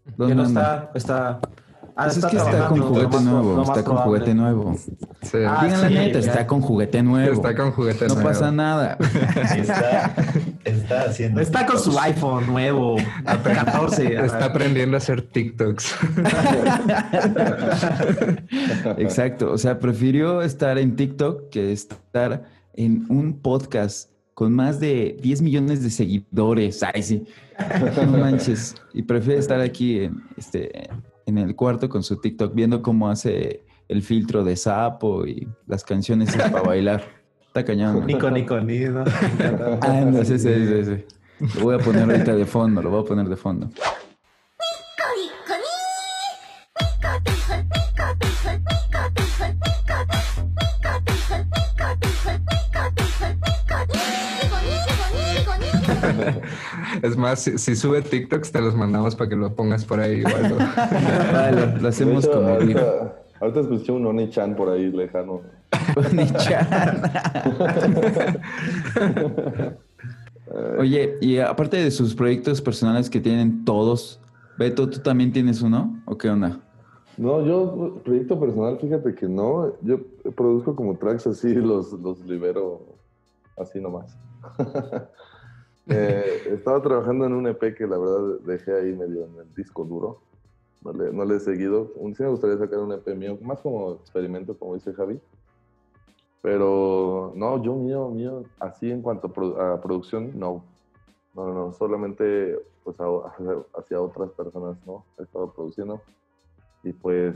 [0.09, 0.89] Que ¿Dónde no anda?
[0.95, 1.39] está, está.
[1.95, 4.03] Ah, Pues es que está con juguete más- nuevo, está con probable.
[4.05, 4.75] juguete nuevo.
[4.77, 5.37] Sí.
[5.45, 6.31] Ah, Digan la sí, neta, ya.
[6.31, 7.33] está con juguete nuevo.
[7.33, 8.29] Está con juguete no nuevo.
[8.29, 8.97] pasa nada.
[9.57, 10.13] Está,
[10.63, 11.41] está haciendo.
[11.41, 12.95] Está con su iPhone nuevo,
[13.25, 14.15] 14.
[14.25, 15.95] Está aprendiendo a hacer TikToks.
[18.97, 19.51] Exacto.
[19.51, 22.43] O sea, prefirió estar en TikTok que estar
[22.75, 24.08] en un podcast
[24.39, 26.81] con más de 10 millones de seguidores.
[26.81, 27.25] Ay, sí.
[28.05, 28.73] No manches.
[28.93, 30.89] Y prefiere estar aquí en, este,
[31.25, 35.83] en el cuarto con su TikTok viendo cómo hace el filtro de sapo y las
[35.83, 37.03] canciones para bailar.
[37.47, 37.99] Está cañón.
[37.99, 38.05] ¿no?
[38.05, 39.03] Nico, Nico, Nico.
[39.81, 41.57] Ah, no, sí, sí, sí, sí.
[41.59, 43.69] Lo voy a poner ahorita de fondo, lo voy a poner de fondo.
[57.01, 60.19] Es más, si, si sube TikToks, te los mandamos para que lo pongas por ahí.
[60.19, 60.55] Igual, ¿no?
[61.33, 65.41] Vale, lo hacemos hecho, como ahorita, ahorita escuché un Oni-chan por ahí lejano.
[65.95, 67.01] Oni-chan.
[70.79, 74.19] Oye, y aparte de sus proyectos personales que tienen todos,
[74.57, 76.01] Beto, ¿tú también tienes uno?
[76.05, 76.59] ¿O qué onda?
[77.17, 79.73] No, yo, proyecto personal, fíjate que no.
[79.81, 79.99] Yo
[80.35, 82.81] produzco como tracks así, los, los libero
[83.57, 84.17] así nomás.
[85.89, 89.83] Eh, estaba trabajando en un EP que la verdad dejé ahí medio en el disco
[89.83, 90.21] duro.
[90.83, 91.91] No le, no le he seguido.
[91.95, 95.19] Un- Sí me gustaría sacar un EP mío, más como experimento, como dice Javi.
[96.41, 100.63] Pero no, yo mío, mío, así en cuanto a, produ- a producción, no.
[101.35, 103.33] No, no, solamente pues a-
[103.77, 105.03] hacia otras personas, ¿no?
[105.17, 106.01] He estado produciendo
[106.83, 107.35] y pues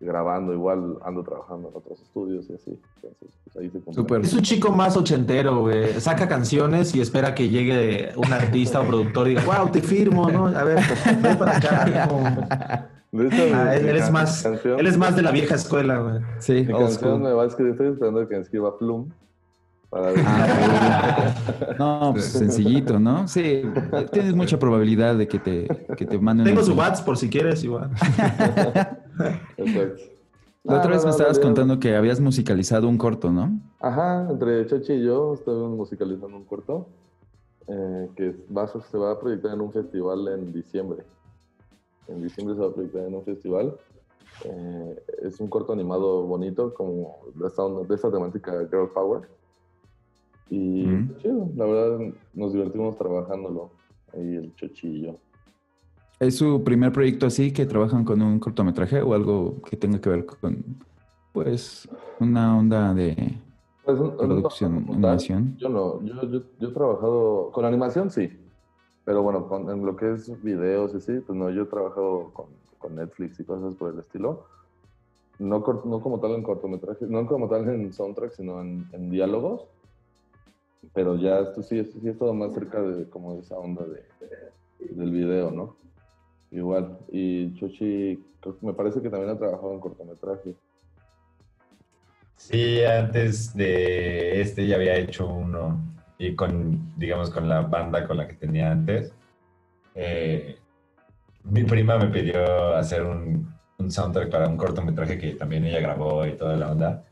[0.00, 2.80] grabando, igual ando trabajando en otros estudios y así.
[2.96, 3.92] Entonces, pues ahí se.
[3.92, 4.20] Súper.
[4.20, 6.00] Es un chico más ochentero, güey.
[6.00, 10.30] Saca canciones y espera que llegue un artista o productor y diga, wow, te firmo,
[10.30, 10.46] ¿no?
[10.46, 10.78] A ver,
[11.22, 12.88] ven para acá.
[13.54, 16.20] Ah, él, es más, canción- él es más de la vieja escuela, güey.
[16.40, 19.08] Sí, Mi canción me va a escribir, estoy esperando que me escriba Plum.
[19.90, 20.24] Para ver.
[20.26, 21.34] Ah,
[21.78, 23.26] No, pues sencillito, ¿no?
[23.28, 23.62] Sí,
[24.12, 25.66] tienes mucha probabilidad de que te,
[25.96, 26.44] que te manden.
[26.46, 27.90] Tengo su WhatsApp por si quieres, igual.
[29.56, 30.02] Exacto.
[30.64, 33.58] La otra Ah, vez me no, estabas no, contando que habías musicalizado un corto, ¿no?
[33.80, 36.88] Ajá, entre Chachi y yo estuvimos musicalizando un corto
[37.68, 41.04] eh, que va, se va a proyectar en un festival en diciembre.
[42.08, 43.74] En diciembre se va a proyectar en un festival.
[44.44, 49.22] Eh, es un corto animado bonito, como de esta, de esta temática Girl Power.
[50.50, 53.70] Y está chido, la verdad nos divertimos trabajándolo,
[54.14, 54.52] ahí el
[55.02, 55.16] yo.
[56.20, 60.08] ¿Es su primer proyecto así que trabajan con un cortometraje o algo que tenga que
[60.08, 60.64] ver con,
[61.32, 61.88] pues,
[62.18, 63.38] una onda de
[63.84, 65.56] Pues, producción, tal, animación?
[65.58, 68.30] Yo no, yo, yo, yo he trabajado con animación, sí.
[69.04, 72.30] Pero bueno, con, en lo que es videos y así, pues no, yo he trabajado
[72.32, 72.46] con,
[72.78, 74.44] con Netflix y cosas por el estilo.
[75.38, 79.66] no, no como tal en cortometraje, no como tal en soundtrack, sino en, en diálogos.
[80.94, 83.84] Pero ya esto sí, esto sí es todo más cerca de como de esa onda
[83.84, 84.04] de,
[84.94, 85.76] del video, ¿no?
[86.50, 86.98] Igual.
[87.10, 87.54] Y
[88.56, 90.54] que me parece que también ha trabajado en cortometraje.
[92.36, 95.80] Sí, antes de este ya había hecho uno
[96.18, 99.12] y con, digamos, con la banda con la que tenía antes.
[99.94, 100.58] eh,
[101.44, 106.26] mi prima me pidió hacer un, un soundtrack para un cortometraje que también ella grabó
[106.26, 107.04] y toda la onda.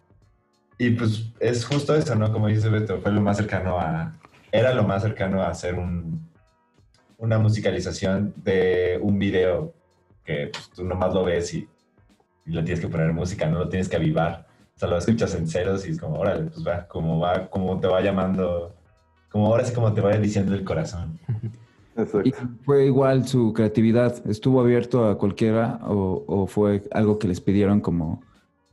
[0.78, 2.32] Y pues es justo eso, ¿no?
[2.32, 4.12] Como dice Beto, fue lo más cercano a...
[4.52, 6.28] Era lo más cercano a hacer un,
[7.18, 9.74] una musicalización de un video
[10.24, 11.68] que pues, tú nomás lo ves y,
[12.46, 14.46] y le tienes que poner música, no lo tienes que avivar.
[14.74, 17.80] O sea, lo escuchas en ceros y es como, órale, pues va, como va, como
[17.80, 18.74] te va llamando,
[19.30, 21.18] como ahora sí como te vaya diciendo el corazón.
[22.24, 27.40] Y fue igual su creatividad, ¿estuvo abierto a cualquiera o, o fue algo que les
[27.40, 28.20] pidieron como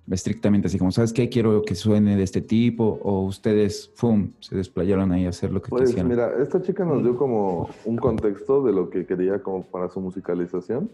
[0.10, 1.30] estrictamente así como, ¿sabes qué?
[1.30, 5.62] Quiero que suene de este tipo o ustedes, ¡fum!, se desplayaron ahí a hacer lo
[5.62, 6.10] que Pues quisieran.
[6.10, 10.02] mira, esta chica nos dio como un contexto de lo que quería como para su
[10.02, 10.92] musicalización,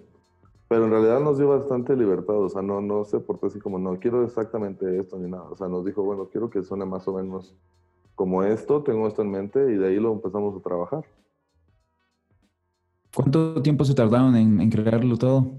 [0.68, 3.80] pero en realidad nos dio bastante libertad, o sea, no, no se portó así como,
[3.80, 7.08] no, quiero exactamente esto ni nada, o sea, nos dijo, bueno, quiero que suene más
[7.08, 7.56] o menos
[8.14, 11.04] como esto, tengo esto en mente y de ahí lo empezamos a trabajar.
[13.16, 15.52] ¿Cuánto tiempo se tardaron en, en crearlo todo?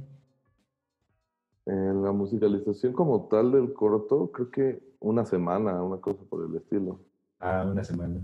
[2.10, 6.98] La musicalización como tal del corto, creo que una semana, una cosa por el estilo.
[7.38, 8.20] Ah, una semana.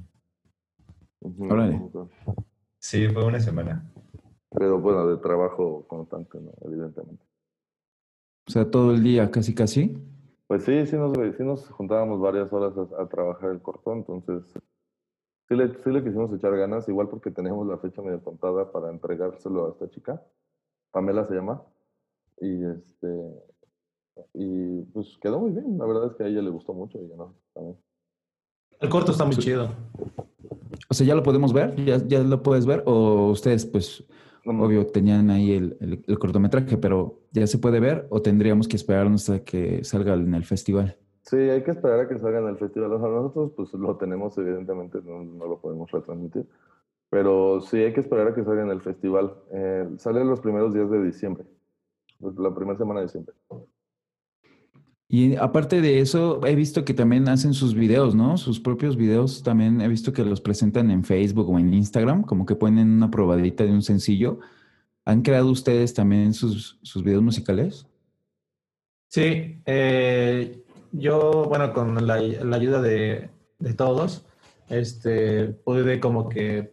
[2.80, 3.89] Sí, fue una semana.
[4.51, 6.51] Pero bueno, de trabajo constante, ¿no?
[6.62, 7.24] evidentemente.
[8.49, 9.97] O sea, todo el día, casi casi.
[10.49, 14.53] Pues sí, sí nos, sí nos juntábamos varias horas a, a trabajar el corto, entonces
[15.49, 18.91] sí le, sí le quisimos echar ganas, igual porque teníamos la fecha medio contada para
[18.91, 20.20] entregárselo a esta chica.
[20.91, 21.62] Pamela se llama.
[22.41, 23.09] Y este
[24.34, 27.04] y pues quedó muy bien, la verdad es que a ella le gustó mucho y
[27.12, 27.76] a nosotros también.
[28.80, 29.70] El corto está muy chido.
[30.88, 31.74] O sea, ¿ya lo podemos ver?
[31.84, 32.82] ¿Ya, ya lo puedes ver?
[32.86, 34.04] ¿O ustedes, pues,
[34.44, 38.76] obvio, tenían ahí el, el- el cortometraje, pero ya se puede ver o tendríamos que
[38.76, 40.96] esperarnos a que salga en el festival?
[41.22, 42.92] Sí, hay que esperar a que salga en el festival.
[42.92, 46.46] O sea, nosotros pues lo tenemos, evidentemente, no, no lo podemos retransmitir.
[47.10, 49.34] Pero sí hay que esperar a que salga en el festival.
[49.52, 51.44] Eh, sale los primeros días de diciembre,
[52.20, 53.34] pues, la primera semana de diciembre.
[55.09, 58.36] Y aparte de eso, he visto que también hacen sus videos, ¿no?
[58.38, 62.44] Sus propios videos también he visto que los presentan en Facebook o en Instagram, como
[62.44, 64.40] que ponen una probadita de un sencillo.
[65.04, 67.86] ¿Han creado ustedes también sus, sus videos musicales?
[69.09, 73.30] Sí, eh, yo, bueno, con la, ayuda de,
[73.61, 74.26] de todos,
[74.68, 76.72] este, pude como que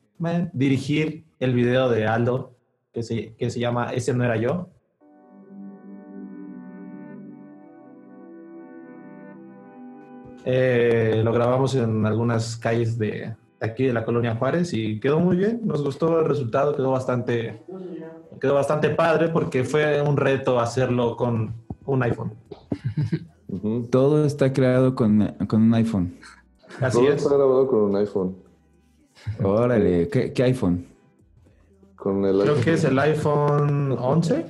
[0.53, 2.55] dirigir el video de Aldo,
[2.91, 4.69] que se, que se llama Ese no era yo.
[10.45, 15.37] Eh, lo grabamos en algunas calles de aquí de la colonia Juárez y quedó muy
[15.37, 15.61] bien.
[15.63, 17.63] Nos gustó el resultado, quedó bastante,
[18.41, 21.53] quedó bastante padre porque fue un reto hacerlo con
[21.85, 22.33] un iPhone.
[23.89, 26.15] Todo está creado con, con un iPhone.
[26.81, 27.15] Así Todo es.
[27.23, 28.35] está grabado con un iPhone.
[29.41, 30.85] Órale, ¿qué, qué iPhone?
[31.95, 34.45] Con el Creo iPhone, que es el iPhone 11.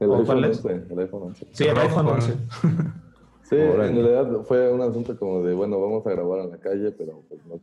[0.00, 0.64] el ¿o iPhone cuál es?
[0.64, 0.86] 11.
[0.92, 1.46] El iPhone 11.
[1.52, 2.34] Sí, el iPhone 11.
[3.56, 6.90] Sí, en realidad fue un asunto como de, bueno, vamos a grabar en la calle,
[6.92, 7.60] pero pues no,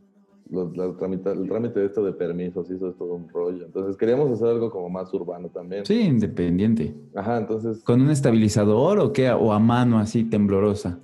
[0.51, 3.65] los- la tramita- el trámite de esto de permisos, es todo un rollo.
[3.65, 5.85] Entonces queríamos hacer algo como más urbano también.
[5.85, 6.93] Sí, independiente.
[7.15, 9.29] Ajá, entonces, ¿Con un estabilizador o qué?
[9.31, 10.99] ¿O a mano así temblorosa?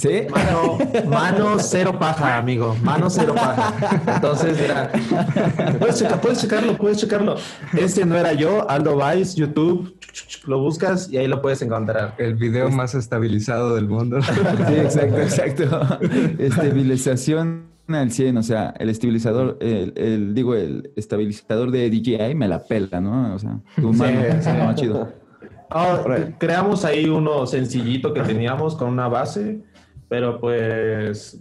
[0.00, 0.22] ¿Sí?
[0.30, 0.78] Mano,
[1.08, 2.74] mano cero paja, amigo.
[2.82, 3.74] Mano cero paja.
[4.14, 4.90] Entonces, mira.
[5.78, 7.36] Puedes, checar- puedes checarlo, puedes checarlo.
[7.76, 9.94] Este no era yo, Aldo Vice, YouTube.
[10.46, 12.14] Lo buscas y ahí lo puedes encontrar.
[12.18, 14.20] El video más estabilizado del mundo.
[14.68, 15.98] Sí, exacto, exacto.
[16.38, 22.46] Estabilización al 100, o sea, el estabilizador, el, el- digo, el estabilizador de DJI me
[22.48, 23.34] la pela, ¿no?
[23.34, 24.48] O sea, tu mano, sí.
[24.56, 25.08] no, chido.
[25.72, 26.00] Ah,
[26.38, 29.62] creamos ahí uno sencillito que teníamos con una base,
[30.10, 31.38] pero pues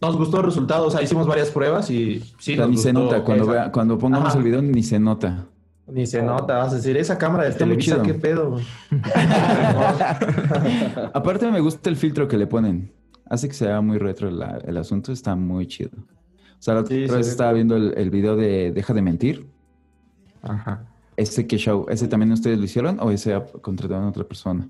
[0.00, 0.86] nos gustó el resultado.
[0.86, 3.52] O sea, hicimos varias pruebas y sí O sea, nos ni se nota, cuando, esa.
[3.52, 4.38] vea, cuando pongamos Ajá.
[4.38, 5.44] el video ni se nota.
[5.86, 8.04] Ni se nota, vas a decir, esa cámara de Está muy Televisa, chido.
[8.04, 8.60] ¿qué pedo?
[11.14, 12.92] Aparte me gusta el filtro que le ponen.
[13.26, 15.90] Hace que sea muy retro la- el asunto, está muy chido.
[15.96, 18.94] O sea, la otra Sí, se vez ve estaba viendo el, el video de Deja
[18.94, 19.46] de mentir.
[20.42, 20.84] Ajá.
[21.16, 24.68] Ese que show, ¿ese también ustedes lo hicieron o ese contrataron a otra persona?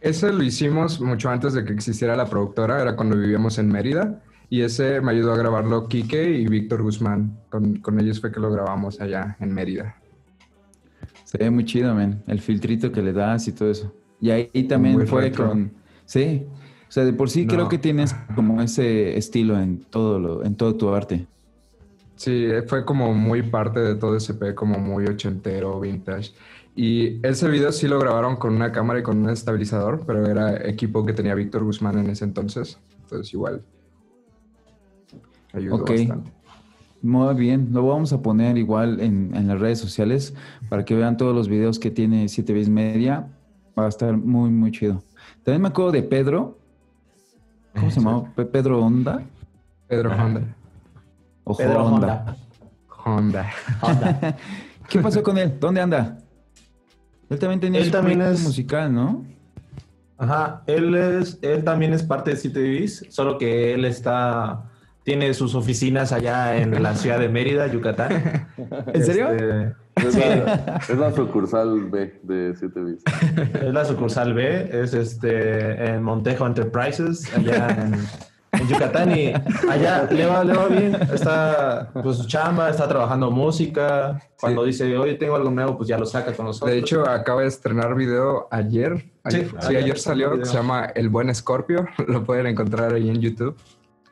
[0.00, 4.22] Ese lo hicimos mucho antes de que existiera la productora, era cuando vivíamos en Mérida.
[4.48, 7.38] Y ese me ayudó a grabarlo Quique y Víctor Guzmán.
[7.50, 9.96] Con, con ellos fue que lo grabamos allá en Mérida.
[11.24, 12.22] Se ve muy chido, man.
[12.26, 13.94] El filtrito que le das y todo eso.
[14.20, 15.48] Y ahí también Muy fue retro.
[15.48, 15.70] con...
[16.04, 16.44] Sí,
[16.88, 20.56] o sea, de por sí creo que tienes como ese estilo en todo, lo, en
[20.56, 21.24] todo tu arte.
[22.16, 26.32] Sí, fue como muy parte de todo ese P, como muy ochentero, vintage.
[26.82, 30.66] Y ese video sí lo grabaron con una cámara y con un estabilizador, pero era
[30.66, 32.78] equipo que tenía Víctor Guzmán en ese entonces.
[33.02, 33.62] Entonces igual
[35.52, 35.90] ayudó Ok.
[35.90, 36.32] bastante.
[37.02, 40.32] Muy bien, lo vamos a poner igual en, en las redes sociales
[40.70, 43.28] para que vean todos los videos que tiene 7 Bits Media.
[43.78, 45.02] Va a estar muy, muy chido.
[45.44, 46.56] También me acuerdo de Pedro.
[47.74, 48.24] ¿Cómo se llamaba?
[48.34, 49.22] Pe- Pedro Honda.
[49.86, 50.56] Pedro Honda.
[51.44, 52.36] O Pedro Honda.
[53.04, 53.50] Honda.
[53.82, 54.36] Honda.
[54.88, 55.58] ¿Qué pasó con él?
[55.60, 56.18] ¿Dónde anda?
[57.30, 59.24] Él también tenía Él su también es- musical, ¿no?
[60.18, 64.64] Ajá, él es, él también es parte de CTVs, solo que él está,
[65.02, 68.46] tiene sus oficinas allá en la ciudad de Mérida, Yucatán.
[68.92, 69.30] ¿En serio?
[69.30, 69.74] Este,
[70.06, 73.04] Es la, es la sucursal B de 7 bits.
[73.62, 77.94] es la sucursal B, es este en Montejo Enterprises, allá en,
[78.60, 79.32] en Yucatán y
[79.68, 84.96] allá le va, le va bien, está pues su chamba, está trabajando música, cuando dice,
[84.96, 86.70] oye, tengo algo nuevo, pues ya lo saca con nosotros.
[86.70, 88.98] De hecho, acaba de estrenar video ayer.
[88.98, 90.30] Sí, Ayer- Sí, ayer ayer salió.
[90.32, 90.46] video.
[90.46, 91.86] Se llama El Buen Escorpio.
[92.06, 93.54] Lo pueden encontrar ahí en YouTube.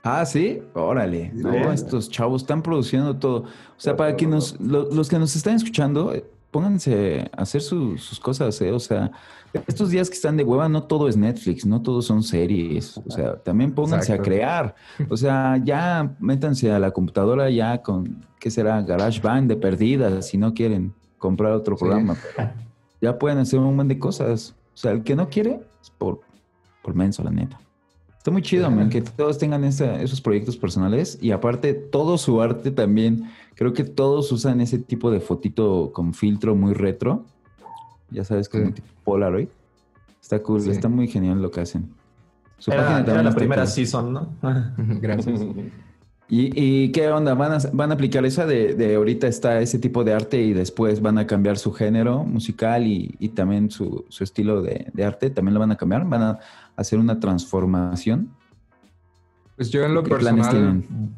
[0.03, 1.31] Ah, sí, órale.
[1.35, 3.41] No, estos chavos están produciendo todo.
[3.45, 3.47] O
[3.81, 7.97] sea, para que nos, lo- los que nos están escuchando, eh, pónganse a hacer su-
[7.99, 8.71] sus cosas, ¿eh?
[8.73, 9.11] O sea,
[9.67, 12.99] estos días que están de hueva, no todo es Netflix, no todos son series.
[13.07, 14.23] O sea, también pónganse Exacto.
[14.23, 14.75] a crear.
[15.09, 18.81] O sea, ya métanse a la computadora ya con, ¿qué será?
[18.83, 21.85] GarageBand de perdidas, si no quieren comprar otro Sí.
[21.85, 22.17] programa.
[22.37, 22.51] Pero
[23.01, 24.55] ya pueden hacer un montón de cosas.
[24.75, 26.21] O sea, el que no quiere es por,
[26.83, 27.61] por menso, la neta.
[28.17, 32.43] Está muy chido, man, que todos tengan esa- esos proyectos personales y aparte todo su
[32.43, 33.25] arte también.
[33.55, 37.25] Creo que todos usan ese tipo de fotito con filtro muy retro.
[38.11, 38.73] Ya sabes, como Sí.
[38.73, 39.49] tipo Polaroid.
[40.21, 40.71] Está cool, Sí.
[40.71, 41.89] está muy genial lo que hacen.
[42.59, 43.71] Su Era, página era también la está primera cool.
[43.71, 44.29] season, ¿no?
[45.01, 45.41] Gracias.
[46.31, 47.33] ¿Y, y qué onda?
[47.35, 50.53] ¿Van a, van a aplicar esa de, de ahorita está ese tipo de arte y
[50.53, 55.05] después van a cambiar su género musical y, y también su, su estilo de, de
[55.05, 55.31] arte?
[55.31, 56.07] ¿También lo van a cambiar?
[56.07, 56.39] ¿Van a
[56.77, 58.29] hacer una transformación?
[59.57, 61.15] Pues yo en lo ¿Qué planes personal tienen?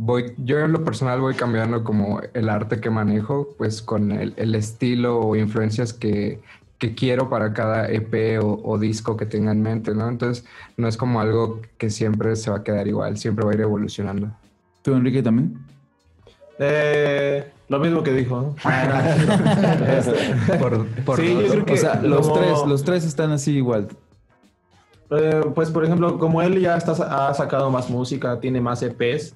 [0.00, 4.32] Voy, yo en lo personal voy cambiando como el arte que manejo, pues con el,
[4.36, 6.40] el estilo o influencias que,
[6.78, 10.08] que quiero para cada EP o, o disco que tenga en mente, ¿no?
[10.08, 10.44] Entonces
[10.76, 13.60] no es como algo que siempre se va a quedar igual, siempre va a ir
[13.60, 14.30] evolucionando.
[14.82, 15.58] ¿Tú, Enrique, también?
[16.60, 18.40] Eh, lo mismo que dijo.
[18.40, 18.54] ¿no?
[19.98, 23.32] Este, Por, por Sí, yo creo que O sea, los como- tres, los tres están
[23.32, 23.88] así igual.
[25.10, 26.92] Eh, pues por ejemplo, como él ya está,
[27.28, 29.34] ha sacado más música, tiene más EPs,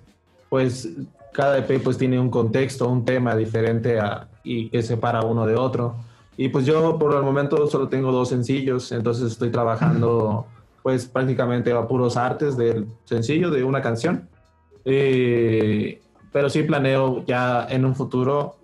[0.52, 0.86] pues
[1.32, 5.56] cada EP pues tiene un contexto, un tema diferente a- y que separa uno de
[5.56, 5.94] otro.
[6.36, 10.44] Y pues yo por el momento solo tengo dos sencillos, entonces estoy trabajando
[10.82, 14.28] pues prácticamente a puros artes del sencillo de una canción.
[14.84, 18.56] Pero sí planeo ya en un futuro,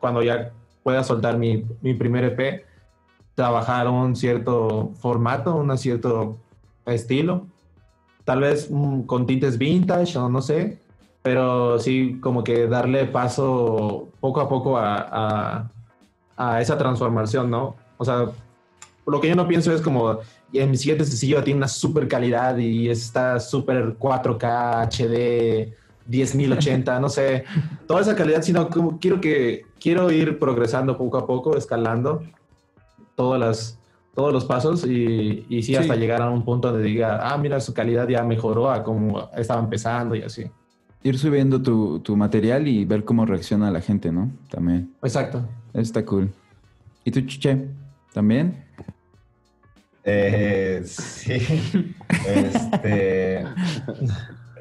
[0.00, 0.50] cuando ya
[0.82, 2.64] pueda soltar mi, mi primer EP,
[3.36, 6.38] trabajar un cierto formato, un cierto
[6.86, 7.46] estilo.
[8.24, 10.84] Tal vez mm, con tintes vintage o no sé,
[11.26, 15.70] pero sí como que darle paso poco a poco a, a-
[16.36, 17.74] a esa transformación, ¿no?
[17.96, 18.26] O sea,
[19.04, 20.20] lo que yo no pienso es como
[20.52, 25.74] en mi siguiente sencillo tiene una super calidad y está súper 4K, HD,
[26.08, 27.42] 10.080, no sé,
[27.88, 32.22] toda esa calidad, sino como quiero que quiero ir progresando poco a poco, escalando
[33.16, 33.80] todas las
[34.14, 35.76] todos los pasos y, y sí, Sí.
[35.76, 39.28] hasta llegar a un punto donde diga, ah, mira, su calidad ya mejoró a como
[39.36, 40.44] estaba empezando y así.
[41.02, 44.32] Ir subiendo tu, tu material y ver cómo reacciona la gente, ¿no?
[44.50, 44.92] También.
[45.02, 45.48] Exacto.
[45.72, 46.32] Está cool.
[47.04, 47.68] ¿Y tú, Chiche?
[48.12, 48.64] ¿También?
[50.02, 51.94] Eh, sí.
[52.26, 53.44] Este.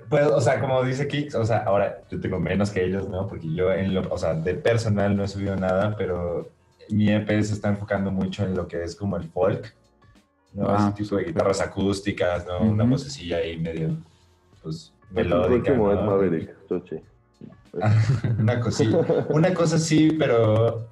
[0.09, 3.27] Pues, o sea, como dice Kix, o sea, ahora yo tengo menos que ellos, ¿no?
[3.27, 6.51] Porque yo, en lo, o sea, de personal no he subido nada, pero
[6.89, 9.75] mi EP se está enfocando mucho en lo que es como el folk,
[10.53, 10.69] ¿no?
[10.69, 10.87] Ah.
[10.93, 12.59] Ese tipo de guitarras acústicas, ¿no?
[12.59, 13.97] Una vocecilla ahí medio,
[14.61, 15.63] pues, El melódica.
[15.63, 16.05] próximo es ¿no?
[16.05, 17.01] Maverick, Choche.
[18.39, 20.87] una cosilla, una cosa sí, pero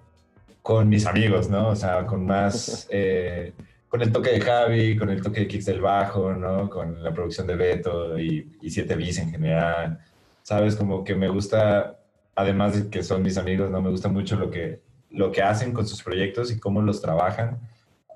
[0.62, 1.70] con mis amigos, ¿no?
[1.70, 3.54] O sea, con más, eh,
[3.88, 6.70] con el toque de Javi, con el toque de Kicks del bajo, ¿no?
[6.70, 10.00] Con la producción de Beto y, y Siete Bis en general,
[10.42, 10.76] ¿sabes?
[10.76, 12.00] Como que me gusta,
[12.36, 13.82] además de que son mis amigos, ¿no?
[13.82, 17.60] Me gusta mucho lo que, lo que hacen con sus proyectos y cómo los trabajan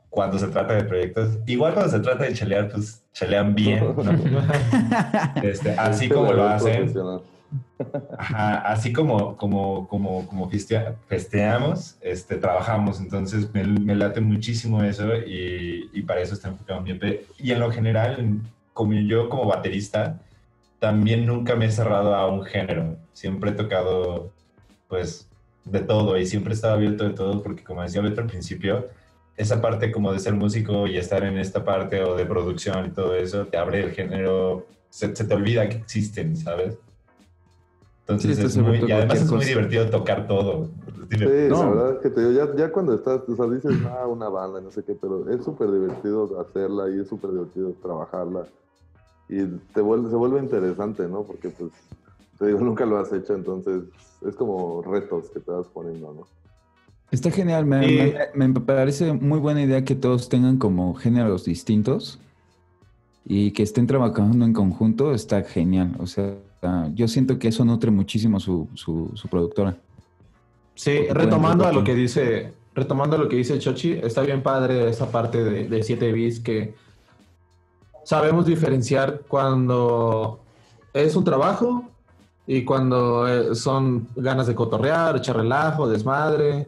[0.09, 1.37] cuando se trata de proyectos.
[1.45, 3.95] Igual cuando se trata de chelear, pues chelean bien, ¿no?
[5.43, 6.93] Este, así como lo hacen.
[8.17, 12.99] Ajá, así como, como, como, como festea- festeamos, este, trabajamos.
[12.99, 17.25] Entonces me, me late muchísimo eso y, y para eso está enfocado mi EP.
[17.39, 18.41] Y en lo general, en-
[18.73, 20.19] como yo como baterista,
[20.79, 22.95] también nunca me he cerrado a un género.
[23.13, 24.31] Siempre he tocado,
[24.87, 25.27] pues,
[25.65, 28.87] de todo y siempre he estado abierto de todo porque, como decía Beto al principio,
[29.37, 32.89] esa parte como de ser músico y estar en esta parte o de producción y
[32.89, 36.77] todo eso, te abre el género, se, se te olvida que existen, ¿sabes?
[38.01, 39.49] Entonces Sí, es muy, y además es muy cosa.
[39.49, 40.65] divertido tocar todo.
[41.09, 41.49] Sí, divertido.
[41.49, 41.75] la No.
[41.75, 44.61] verdad es que te digo, ya, ya cuando estás, o sea, dices, ah, una banda,
[44.61, 48.47] no sé qué, pero es súper divertido hacerla y es súper divertido trabajarla.
[49.29, 51.23] Y te vuelve, se vuelve interesante, ¿no?
[51.23, 51.71] Porque, pues,
[52.39, 53.83] te digo, nunca lo has hecho, entonces
[54.25, 56.27] es como retos que te vas poniendo, ¿no?
[57.11, 61.45] Está genial, me, Y- me- me parece muy buena idea que todos tengan como géneros
[61.45, 62.19] distintos
[63.25, 65.95] y que estén trabajando en conjunto, está genial.
[65.99, 66.35] O sea,
[66.93, 69.77] yo siento que eso nutre muchísimo su, su, su productora.
[70.75, 74.89] Sí, Porque retomando a lo que dice, retomando lo que dice Chochi, está bien padre
[74.89, 76.75] esa parte de, de 7 bits que
[78.03, 80.39] sabemos diferenciar cuando
[80.93, 81.83] es un trabajo
[82.45, 86.67] y cuando eh, son ganas de cotorrear, echar relajo, desmadre.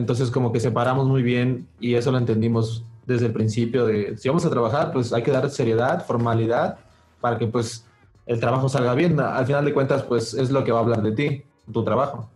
[0.00, 4.28] Entonces como que separamos muy bien y eso lo entendimos desde el principio de si
[4.28, 6.78] vamos a trabajar, pues hay que dar seriedad, formalidad
[7.20, 7.86] para que pues
[8.24, 9.20] el trabajo salga bien.
[9.20, 12.30] Al final de cuentas, pues es lo que va a hablar de ti, tu trabajo.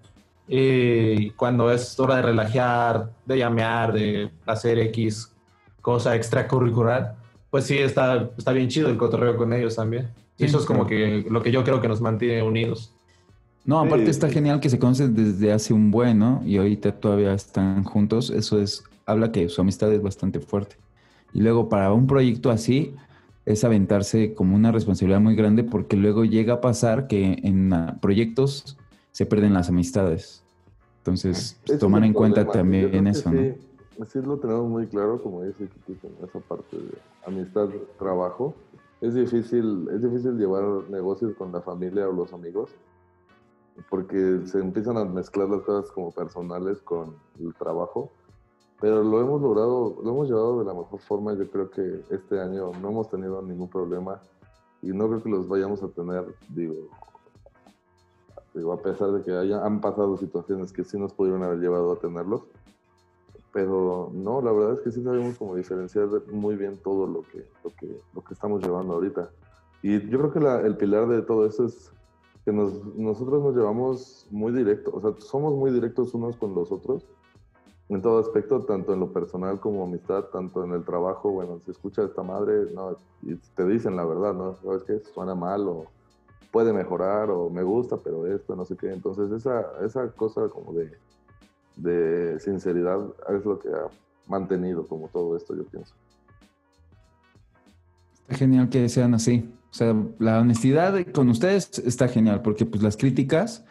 [0.47, 5.33] Y cuando es hora de relajar, de llamear, de hacer X
[5.81, 7.17] cosa extracurricular,
[7.51, 10.11] pues sí, está, está bien chido el cotorreo con ellos también.
[10.37, 12.94] Y eso es como que lo que yo creo que nos mantiene unidos.
[13.65, 14.35] No, Sí, aparte está sí.
[14.35, 16.43] genial que se conocen desde hace un buen, ¿no?
[16.45, 18.31] Y ahorita todavía están juntos.
[18.31, 20.77] Eso es, habla que su amistad es bastante fuerte.
[21.33, 22.95] Y luego para un proyecto así
[23.47, 27.99] es aventarse como una responsabilidad muy grande porque luego llega a pasar que en ah,
[28.01, 28.77] proyectos
[29.13, 30.43] se pierden las amistades.
[30.99, 32.79] Entonces, pues, tomar en cuenta problema.
[32.79, 33.41] Yo también que eso, ¿no?
[33.41, 36.93] sí, sí lo tenemos muy claro, como dice Kiki, con esa parte de
[37.27, 38.55] amistad, trabajo.
[39.01, 42.71] Es difícil, es difícil llevar negocios con la familia o los amigos,
[43.91, 48.11] porque se empiezan a mezclar las cosas como personales con el trabajo.
[48.81, 51.33] Pero lo hemos logrado, lo hemos llevado de la mejor forma.
[51.35, 54.21] Yo creo que este año no hemos tenido ningún problema
[54.83, 56.75] y no creo que los vayamos a tener, digo,
[58.53, 61.93] digo a pesar de que haya, han pasado situaciones que sí nos pudieron haber llevado
[61.93, 62.43] a tenerlos.
[63.53, 67.47] Pero no, la verdad es que sí sabemos como diferenciar muy bien todo lo que,
[67.63, 69.31] lo que, lo que estamos llevando ahorita.
[69.81, 71.93] Y yo creo que la- el pilar de todo eso es
[72.45, 76.71] que nos, nosotros nos llevamos muy directo, o sea, somos muy directos unos con los
[76.71, 77.05] otros
[77.89, 81.71] en todo aspecto, tanto en lo personal como amistad, tanto en el trabajo, bueno, se
[81.71, 84.57] escucha esta madre, no, y te dicen la verdad, ¿no?
[84.57, 85.01] ¿Sabes qué?
[85.13, 85.87] Suena mal o
[86.51, 88.93] puede mejorar o me gusta, pero esto, no sé qué.
[88.93, 90.93] Entonces esa, esa cosa como de,
[91.77, 93.89] de sinceridad es lo que ha
[94.29, 95.95] mantenido como todo esto, yo pienso.
[98.23, 99.53] Está genial que sean así.
[99.75, 103.65] O sea, la honestidad con ustedes está genial porque pues las críticas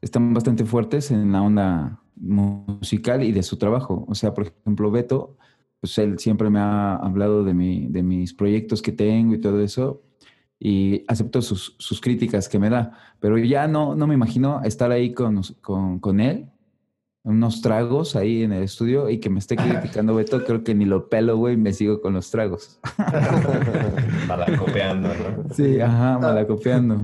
[0.00, 4.04] están bastante fuertes en la onda musical y de su trabajo.
[4.08, 5.36] O sea, por ejemplo, Beto,
[5.78, 9.60] pues él siempre me ha hablado de, mi, de mis proyectos que tengo y todo
[9.60, 10.02] eso
[10.58, 14.90] y acepto sus, sus críticas que me da, pero ya no, no me imagino estar
[14.90, 16.50] ahí con, con, con él,
[17.26, 20.84] unos tragos ahí en el estudio y que me esté criticando Beto, creo que ni
[20.84, 22.78] lo pelo, güey, me sigo con los tragos.
[24.28, 25.54] Malacopeando, ¿no?
[25.54, 27.00] Sí, ajá, malacopeando.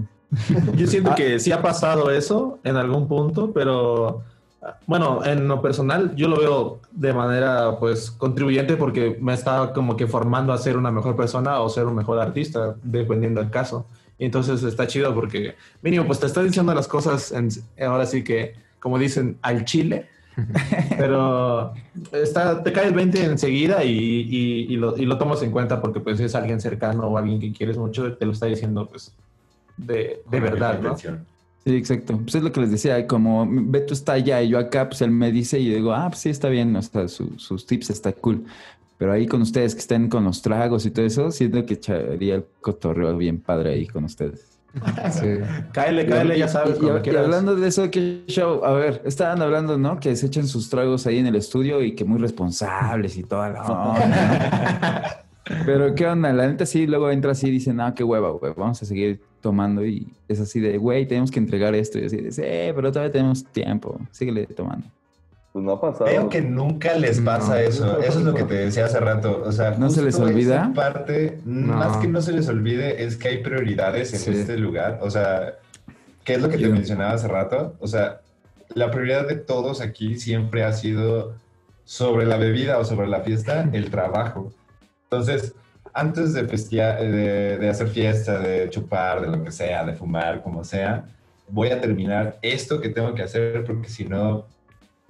[0.76, 1.14] Yo siento Ah.
[1.14, 4.22] que sí ha pasado eso en algún punto, pero
[4.86, 9.96] bueno, en lo personal yo lo veo de manera pues contribuyente porque me está como
[9.96, 13.86] que formando a ser una mejor persona o ser un mejor artista, dependiendo del caso.
[14.18, 17.48] Y entonces está chido porque mínimo pues te está diciendo las cosas en-
[17.84, 20.08] ahora sí que como dicen al chile,
[20.98, 21.72] pero
[22.12, 25.80] está, te cae el 20 enseguida y, y- y lo, y lo tomas en cuenta
[25.80, 29.12] porque pues es alguien cercano o alguien que quieres mucho, te lo está diciendo pues
[29.76, 30.96] de, de verdad, ¿no?
[31.64, 32.18] Sí, exacto.
[32.18, 35.12] Pues es lo que les decía, como Beto está allá y yo acá, pues él
[35.12, 37.90] me dice y yo digo, ah, pues sí, está bien, o sea, su- sus tips
[37.90, 38.44] está cool.
[38.98, 42.36] Pero ahí con ustedes que estén con los tragos y todo eso, siento que echaría
[42.36, 44.51] el cotorreo bien padre ahí con ustedes.
[45.12, 45.26] Sí.
[45.72, 48.64] Cáele, cáele, ya sabes, Y, hablando de eso, ¿qué show?
[48.64, 50.00] A ver, estaban hablando, ¿no?
[50.00, 53.50] Que se echan sus tragos ahí en el estudio y que muy responsables y toda
[53.50, 55.22] la onda.
[55.46, 55.56] ¿no?
[55.66, 58.52] Pero qué onda, la neta sí, luego entra así y dicen, ah, qué hueva, güey,
[58.56, 62.16] vamos a seguir tomando y es así de, güey, tenemos que entregar esto y así
[62.16, 62.42] de, sí,
[62.74, 64.86] pero todavía tenemos tiempo, síguele tomando.
[65.52, 66.06] Pues no ha pasado.
[66.06, 67.58] Veo que nunca les pasa No.
[67.58, 68.00] eso.
[68.00, 69.42] Eso es lo que te decía hace rato.
[69.44, 70.62] O sea, ¿No se les olvida?
[70.64, 71.74] esa parte, No.
[71.74, 74.40] más que no se les olvide, es que hay prioridades en Sí.
[74.40, 74.98] este lugar.
[75.02, 75.54] O sea,
[76.24, 77.74] que es lo que te mencionaba hace rato.
[77.80, 78.20] O sea,
[78.74, 81.34] la prioridad de todos aquí siempre ha sido
[81.84, 84.50] sobre la bebida o sobre la fiesta, el trabajo.
[85.04, 85.54] Entonces,
[85.92, 90.42] antes de, festia- de, de hacer fiesta, de chupar, de lo que sea, de fumar,
[90.42, 91.04] como sea,
[91.48, 94.46] voy a terminar esto que tengo que hacer porque si no,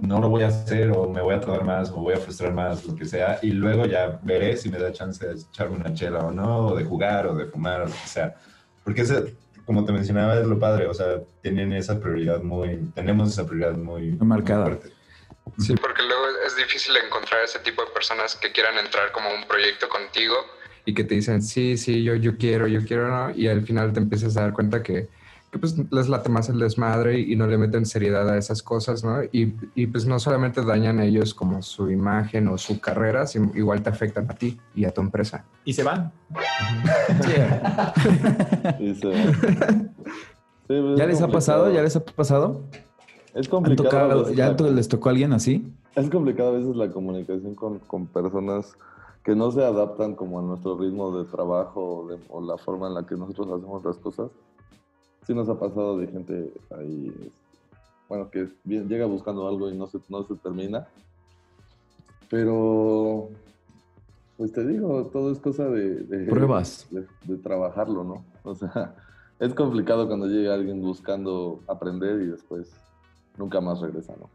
[0.02, 2.52] no lo voy a hacer o me voy a tardar más o voy a frustrar
[2.52, 3.38] más, lo que sea.
[3.40, 6.76] Y luego ya veré si me da chance de echarme una chela o no, o
[6.76, 8.34] de jugar o de fumar o lo que sea.
[8.82, 10.88] Porque ese, como te mencionaba, es lo padre.
[10.88, 14.76] O sea, tienen esa prioridad muy, tenemos esa prioridad muy, muy marcada.
[15.58, 19.34] Sí, Porque luego es difícil encontrar ese tipo de personas que quieran entrar como a
[19.34, 20.34] un proyecto contigo.
[20.84, 23.30] y que te dicen, sí, sí, yo, yo quiero, yo quiero, ¿no?
[23.36, 25.08] Y al final te empiezas a dar cuenta que,
[25.52, 29.04] que pues les late más el desmadre y no le meten seriedad a esas cosas,
[29.04, 29.22] ¿no?
[29.32, 33.52] Y, y pues no solamente dañan a ellos como su imagen o su carrera, sino
[33.54, 35.44] igual te afectan a ti y a tu empresa.
[35.66, 36.10] Y se van.
[38.80, 39.12] Y se-
[40.68, 41.70] Sí, pues, ¿Ya es les ha pasado?
[41.70, 42.62] ¿Ya les ha pasado?
[43.34, 44.22] Es ¿Han complicado.
[44.24, 45.70] tocado- ¿Ya la- les tocó a alguien así?
[45.96, 48.72] Es complicado a veces la comunicación con, con personas
[49.22, 52.88] que no se adaptan como a nuestro ritmo de trabajo o, de- o la forma
[52.88, 54.30] en la que nosotros hacemos las cosas.
[55.26, 57.12] Sí nos ha pasado de gente ahí,
[58.08, 60.86] bueno, que llega buscando algo y no se, no se termina.
[62.28, 63.28] Pero,
[64.36, 65.94] pues te digo, todo es cosa de...
[66.04, 66.86] de- Pruebas.
[66.90, 68.24] De, de trabajarlo, ¿no?
[68.42, 68.94] O sea,
[69.38, 72.70] es complicado cuando llega alguien buscando aprender y después
[73.36, 74.28] nunca más regresa, ¿no?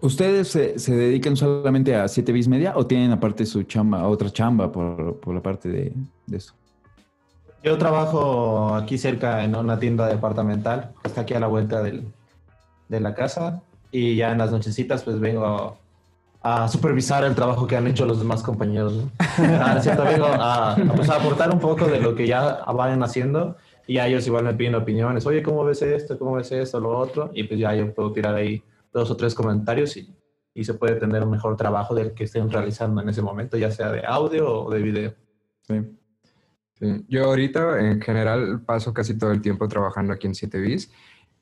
[0.00, 4.30] ¿Ustedes se, se dedican solamente a 7 bis media o tienen aparte su chamba, otra
[4.30, 5.92] chamba por, por la parte de,
[6.26, 6.54] de eso?
[7.62, 12.12] Yo trabajo aquí cerca en una tienda departamental, que está aquí a la vuelta del-
[12.88, 15.76] de la casa, y ya en las nochecitas pues vengo
[16.42, 18.94] a supervisar el trabajo que han hecho los demás compañeros.
[18.94, 19.10] ¿no?
[19.60, 23.56] Ah, cierto, vengo a, pues, a aportar un poco de lo que ya vayan haciendo,
[23.86, 26.18] y ya ellos igual me piden opiniones, oye, ¿cómo ves esto?
[26.18, 26.78] ¿Cómo ves esto?
[26.80, 30.14] Lo otro, y pues ya yo puedo tirar ahí dos o tres comentarios y,
[30.54, 33.70] y se puede tener un mejor trabajo del que estén realizando en ese momento, ya
[33.70, 35.14] sea de audio o de video.
[35.62, 35.97] Sí.
[36.80, 40.90] Yo ahorita en general paso casi todo el tiempo trabajando aquí en 7 bis,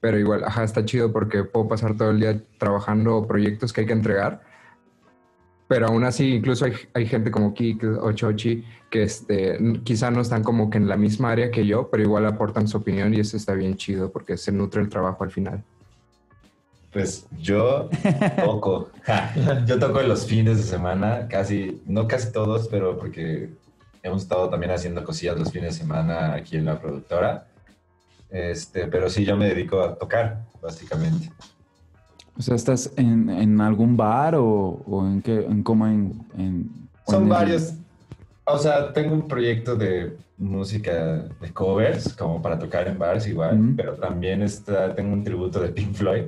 [0.01, 3.87] pero igual, ajá, está chido porque puedo pasar todo el día trabajando proyectos que hay
[3.87, 4.43] que entregar.
[5.69, 10.21] Pero aún así, incluso hay, hay gente como Kik o Chochi que este, quizá no
[10.21, 13.21] están como que en la misma área que yo, pero igual aportan su opinión y
[13.21, 15.65] eso está bien chido porque se nutre el trabajo al final.
[16.93, 17.91] Pues yo
[18.43, 18.91] toco.
[19.05, 23.51] Ja, yo toco los fines de semana, casi, no casi todos, pero porque
[24.07, 27.47] hemos estado también haciendo cosillas los fines de semana aquí en la productora.
[28.31, 31.31] Este, pero sí, yo me dedico a tocar, básicamente.
[32.39, 34.45] O sea, ¿estás en, en algún bar o,
[34.87, 36.71] o en qué, en cómo en, en-
[37.07, 37.75] Son en el- varios.
[38.45, 40.93] O sea, tengo un proyecto de música
[41.41, 43.77] de covers, como para tocar en bars igual, Ujú.
[43.77, 46.25] pero también está, tengo un tributo de Pink Floyd.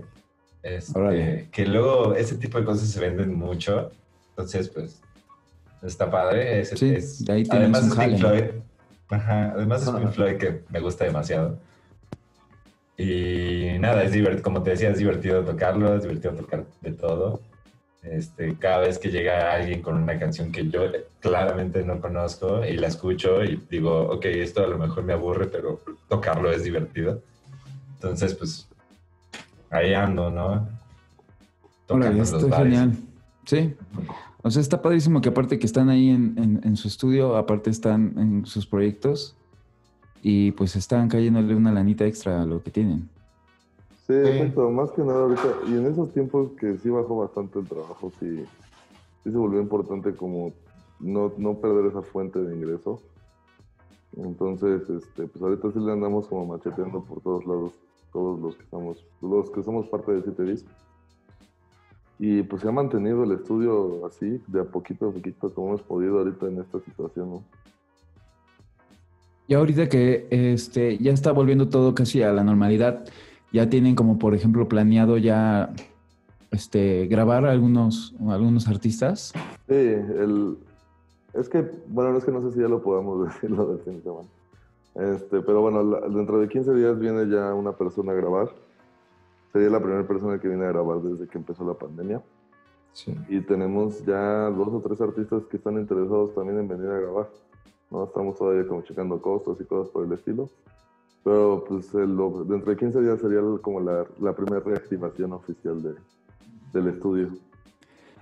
[0.62, 3.91] este, que luego ese tipo de cosas se venden mucho.
[4.31, 5.01] Entonces, pues,
[5.83, 6.61] está padre.
[6.61, 8.18] Es, Sí, es- de ahí tienes además un es Pink.
[8.20, 8.45] Floyd.
[9.11, 11.59] Ajá, además es Pink Floyd que me gusta demasiado.
[12.97, 17.41] Y nada, es divertido, como te decía, es divertido tocarlo, es divertido tocar de todo.
[18.03, 20.83] Este, cada vez que llega alguien con una canción que yo
[21.20, 25.47] claramente no conozco y la escucho y digo, ok, esto a lo mejor me aburre,
[25.47, 27.22] pero tocarlo es divertido.
[27.95, 28.68] Entonces, pues,
[29.70, 30.68] ahí ando, ¿no?
[31.87, 32.93] Tocando en está genial.
[33.45, 33.74] Sí.
[34.43, 37.70] O sea, está padrísimo que aparte que están ahí en, en- en su estudio, aparte
[37.70, 39.36] están en sus proyectos
[40.22, 43.09] y pues están cayéndole una lanita extra a lo que tienen.
[44.07, 47.66] Sí, exacto, más que nada ahorita, y en esos tiempos que sí bajó bastante el
[47.68, 48.39] trabajo, sí,
[49.24, 50.53] sí se volvió importante como
[51.01, 53.03] no, no perder esa fuente de ingreso.
[54.16, 57.72] Entonces, este, pues ahorita sí le andamos como macheteando por todos lados,
[58.12, 60.64] todos los que estamos, los que somos parte de CTVs.
[62.18, 65.82] Y pues se ha mantenido el estudio así, de a poquito a poquito, como hemos
[65.82, 67.44] podido ahorita en esta situación, ¿no?
[69.46, 73.04] Y ahorita que este, ya está volviendo todo casi a la normalidad,
[73.52, 75.72] ya tienen como por ejemplo planeado ya
[76.50, 79.32] este, grabar algunos, algunos artistas.
[79.68, 80.58] Sí, el,
[81.34, 83.96] es que, bueno, es que no sé si ya lo podamos decir lo del fin
[83.96, 84.28] de semana.
[85.14, 88.50] Este, pero bueno, la- dentro de 15 días viene ya una persona a grabar.
[89.59, 92.22] Sería la primera persona que viene a grabar desde que empezó la pandemia.
[92.92, 93.12] Sí.
[93.28, 97.28] Y tenemos ya dos o tres artistas que están interesados también en venir a grabar.
[97.90, 98.04] ¿no?
[98.04, 100.48] Estamos todavía como checando costos y cosas por el estilo.
[101.24, 105.94] Pero pues el, dentro de 15 días sería como la, la primera reactivación oficial de,
[106.72, 107.30] del estudio.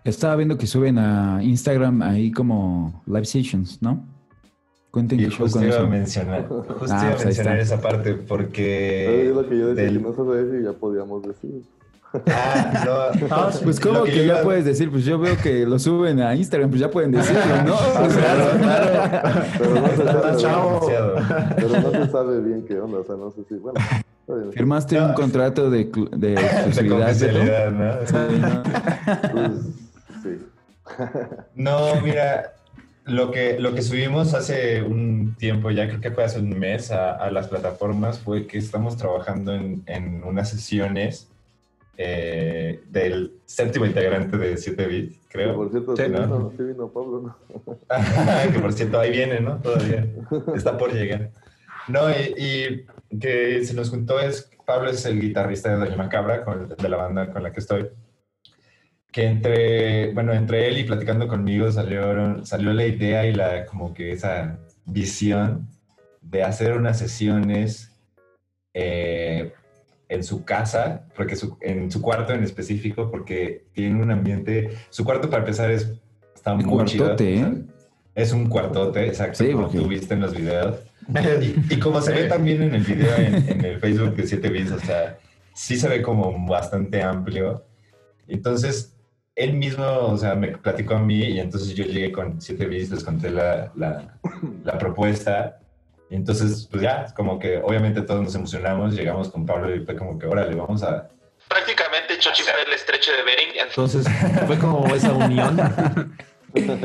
[0.05, 4.03] Estaba viendo que suben a Instagram ahí como live sessions, ¿no?
[4.97, 7.81] Cuenten Y show justo iba a mencionar, justo Ah, iba a pues ahí mencionar esa
[7.83, 9.29] parte porque...
[9.29, 11.63] es lo que yo decía, del- que no se decir y ya podíamos decir.
[12.29, 12.83] Ah,
[13.21, 13.61] no, Ah, sí.
[13.63, 16.35] Pues como que, que ya iba- puedes decir, pues yo veo que lo suben a
[16.35, 17.75] Instagram, pues ya pueden decirlo, ¿no?
[18.07, 20.71] O sea, Pero no se sabe, Chavo.
[20.89, 21.15] demasiado.
[21.57, 23.79] pero no se sabe bien qué onda, o sea, no sé si, bueno.
[24.53, 28.07] Firmaste un contrato de, de De exclusividad, confidencialidad, ¿no?
[28.07, 28.63] Sí, ¿no?
[29.33, 29.53] Pues,
[30.23, 30.47] sí.
[31.55, 32.53] No, mira,
[33.07, 36.91] lo que, lo que subimos hace un tiempo, ya creo que fue hace un mes
[36.91, 41.29] a, a las plataformas, fue que estamos trabajando en, en unas sesiones
[41.99, 45.55] eh, del séptimo integrante de 7 bits, Que creo.
[45.57, 46.21] por cierto, Sí, ¿no?
[46.27, 47.77] vino, sí vino Pablo, ¿no?
[48.53, 49.57] que por cierto, ahí viene, ¿no?
[49.59, 50.07] Todavía.
[50.55, 51.31] Está por llegar.
[51.89, 56.45] No, y, y que se nos juntó es, Pablo es el guitarrista de Doña Macabra,
[56.45, 57.87] con- de la banda con la que estoy.
[59.17, 63.95] Que entre, bueno, entre él y platicando conmigo salió, salió la idea y la, como
[63.95, 65.67] que esa visión
[66.21, 67.93] de hacer unas sesiones
[68.75, 69.55] eh,
[70.11, 75.03] en su casa, porque su- en su cuarto en específico, porque tiene un ambiente, su
[75.03, 75.91] cuarto para empezar es,
[76.35, 77.07] está muy chido.
[77.07, 77.63] cuartote, o sea, ¿eh?
[78.17, 80.77] es un cuartote, exacto, Sí, como porque- tú viste en los videos.
[81.41, 84.51] Y, y como se ve también en el video en, en el Facebook de 7
[84.51, 85.17] bits, o sea,
[85.55, 87.65] sí se ve como bastante amplio.
[88.29, 88.93] Entonces,
[89.37, 92.91] él mismo, o sea, me platicó a mí y entonces yo llegué con 7 bits,
[92.91, 94.19] les conté la, la,
[94.65, 95.59] la propuesta.
[96.09, 99.95] Y entonces, pues ya, como que obviamente todos nos emocionamos, llegamos con Pablo y fue
[99.95, 101.09] como que, órale, vamos a...
[101.49, 103.69] Prácticamente Chochi fue el estrecho de Bering.
[103.69, 104.07] Entonces
[104.47, 106.17] fue como esa unión.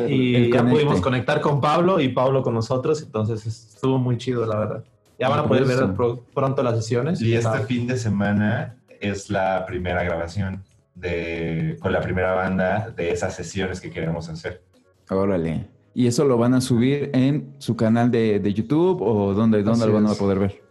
[0.10, 3.02] Y ya pudimos conectar con Pablo y Pablo con nosotros.
[3.04, 4.84] Entonces estuvo muy chido, la verdad.
[5.18, 5.88] Ya van a poder ver
[6.34, 7.22] pronto las sesiones.
[7.22, 10.62] Y este fin de semana es la primera grabación
[10.96, 14.64] de, con la primera banda de esas sesiones que queremos hacer.
[15.10, 15.68] Órale.
[15.94, 19.88] ¿Y eso lo van a subir en su canal de, de YouTube o dónde, dónde
[19.88, 20.62] lo van a poder ver?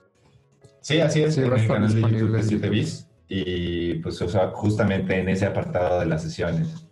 [0.81, 2.71] Sí, así es, Sí, en el canal de YouTube de en 7 YouTube.
[2.71, 6.87] bis y pues o sea, justamente en ese apartado de las sesiones.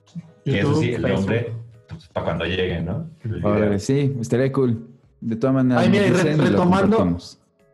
[0.45, 1.53] que eso YouTube, sí, el nombre,
[1.89, 3.09] pues, para cuando llegue, ¿no?
[3.43, 4.87] Órale, sí, estaría cool.
[5.21, 7.19] De todas maneras, Ay, mira, re- retomando-.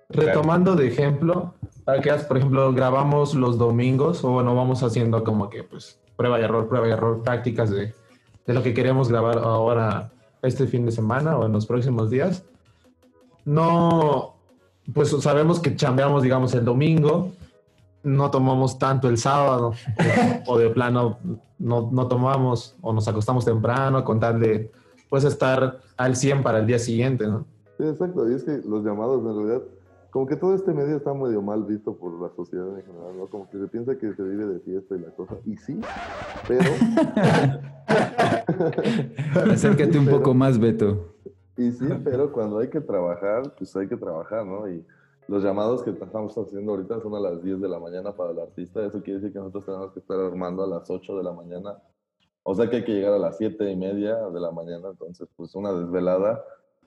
[0.09, 5.49] Retomando de ejemplo, para que por ejemplo, grabamos los domingos o bueno, vamos haciendo como
[5.51, 7.95] que pues prueba y error, prueba y error, prácticas de,
[8.47, 10.11] de lo que queremos grabar ahora
[10.43, 12.45] este fin de semana o en los próximos días.
[13.45, 14.37] No,
[14.93, 17.33] pues sabemos que chambeamos, digamos, el domingo,
[18.03, 19.73] no tomamos tanto el sábado
[20.47, 21.19] o de plano
[21.59, 24.71] no, no tomamos o nos acostamos temprano con tal de
[25.09, 27.47] pues estar al 100 para el día siguiente, ¿no?
[27.79, 28.29] Sí, exacto.
[28.31, 29.63] Y es que los llamados, en realidad,
[30.15, 33.27] como que todo este medio está medio mal visto por la sociedad en general, ¿no?
[33.27, 35.35] Como que se piensa que se vive de fiesta y la cosa.
[35.45, 35.81] Y sí,
[36.47, 36.63] pero.
[39.51, 41.17] Acércate un Pero- poco más, Beto.
[41.57, 44.69] Y sí, pero cuando hay que trabajar, pues hay que trabajar, ¿no?
[44.69, 44.87] Y
[45.27, 48.39] los llamados que estamos haciendo ahorita son a las 10 de la mañana para el
[48.39, 48.87] artista.
[48.87, 51.77] Eso quiere decir que nosotros tenemos que estar armando a las 8 de la mañana.
[52.45, 54.91] O sea que hay que llegar a las 7 y media de la mañana.
[54.91, 56.41] Entonces, pues una desvelada,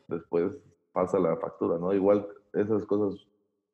[0.07, 0.57] después
[0.93, 1.93] pasa la factura, ¿no?
[1.93, 3.19] Igual esas cosas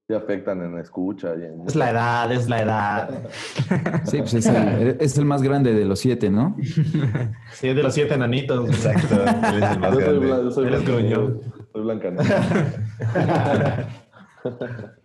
[0.08, 1.62] sí afectan en escucha y en...
[1.66, 3.10] Es la edad, es la edad.
[4.06, 6.58] Sí, pues es el, es el más grande de los siete, ¿no?
[7.54, 8.68] Sí, es de los siete enanitos.
[8.70, 10.28] Exacto, él es el más Yo soy, grande.
[10.28, 11.16] blan- yo soy Eres Blanca
[11.72, 12.10] Soy Blanca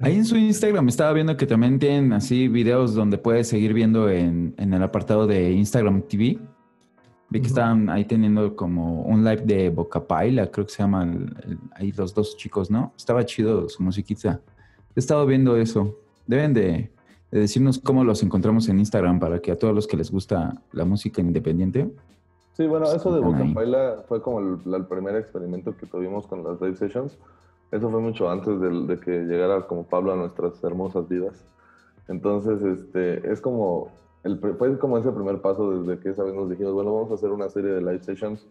[0.00, 4.10] Ahí en su Instagram estaba viendo que también tienen así videos donde puedes seguir viendo
[4.10, 6.38] en, en el apartado de Instagram TV.
[7.36, 11.36] Vi que estaban ahí teniendo como un live de Boca Paila, creo que se llaman
[11.74, 12.94] ahí los dos chicos, ¿no?
[12.96, 14.40] Estaba chido su musiquita.
[14.94, 15.98] He estado viendo eso.
[16.26, 16.90] Deben de,
[17.30, 20.62] de decirnos cómo los encontramos en Instagram para que a todos los que les gusta
[20.72, 21.90] la música independiente.
[22.54, 23.48] Sí, bueno, eso de Están ahí.
[23.48, 27.18] Bocapaila fue como el, primer experimento que tuvimos con las live sessions.
[27.70, 31.44] Eso fue mucho antes del- de, que llegara como Pablo a nuestras hermosas vidas.
[32.08, 33.90] Entonces, este, es como,
[34.26, 37.14] el, fue como ese primer paso desde que esa vez nos dijimos, bueno, vamos a
[37.14, 38.46] hacer una serie de live sessions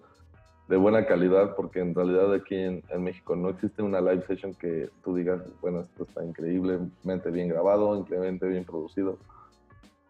[0.67, 4.53] de buena calidad, porque en realidad aquí en, en México no existe una live session
[4.55, 9.17] que tú digas, bueno, esto está increíblemente bien grabado, increíblemente bien producido.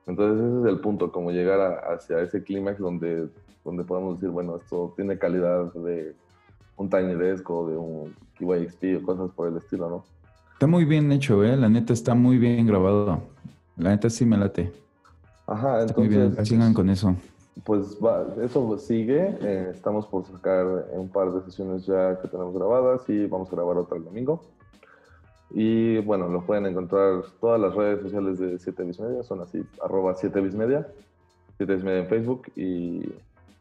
[0.08, 3.28] Entonces ese es el punto, como llegar hacia ese clímax donde,
[3.66, 6.16] donde podemos decir, bueno, esto tiene calidad de
[6.78, 10.04] un Tiny Desk o de un KYXP o cosas por el estilo, ¿no?
[10.54, 11.58] Está muy bien hecho, ¿eh?
[11.58, 13.24] La neta está muy bien grabado.
[13.76, 14.85] La neta sí me late.
[15.48, 16.22] Ajá, muy bien.
[16.22, 17.16] entonces, Sigan con eso.
[17.64, 19.38] pues va, eso sigue.
[19.42, 23.56] eh, estamos por sacar un par de sesiones ya que tenemos grabadas y vamos a
[23.56, 24.42] grabar otra el domingo.
[25.52, 29.64] Y bueno, lo pueden encontrar todas las redes sociales de 7 bis media, son así,
[29.82, 30.88] arroba 7 bis media,
[31.58, 33.04] 7 bis media en Facebook y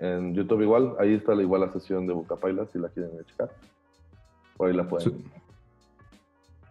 [0.00, 3.50] en YouTube igual, ahí está la igual la sesión de Bucapaila si la quieren checar.
[4.56, 5.24] Por ahí la pueden.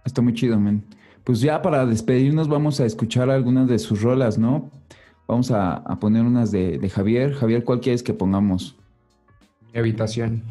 [0.04, 0.84] Está muy chido, men.
[1.24, 4.70] Pues ya para despedirnos vamos a escuchar algunas de sus rolas, ¿no?
[5.28, 7.34] Vamos a, a poner unas de, de Javier.
[7.34, 8.76] Javier, ¿cuál quieres que pongamos?
[9.74, 10.44] Mi habitación.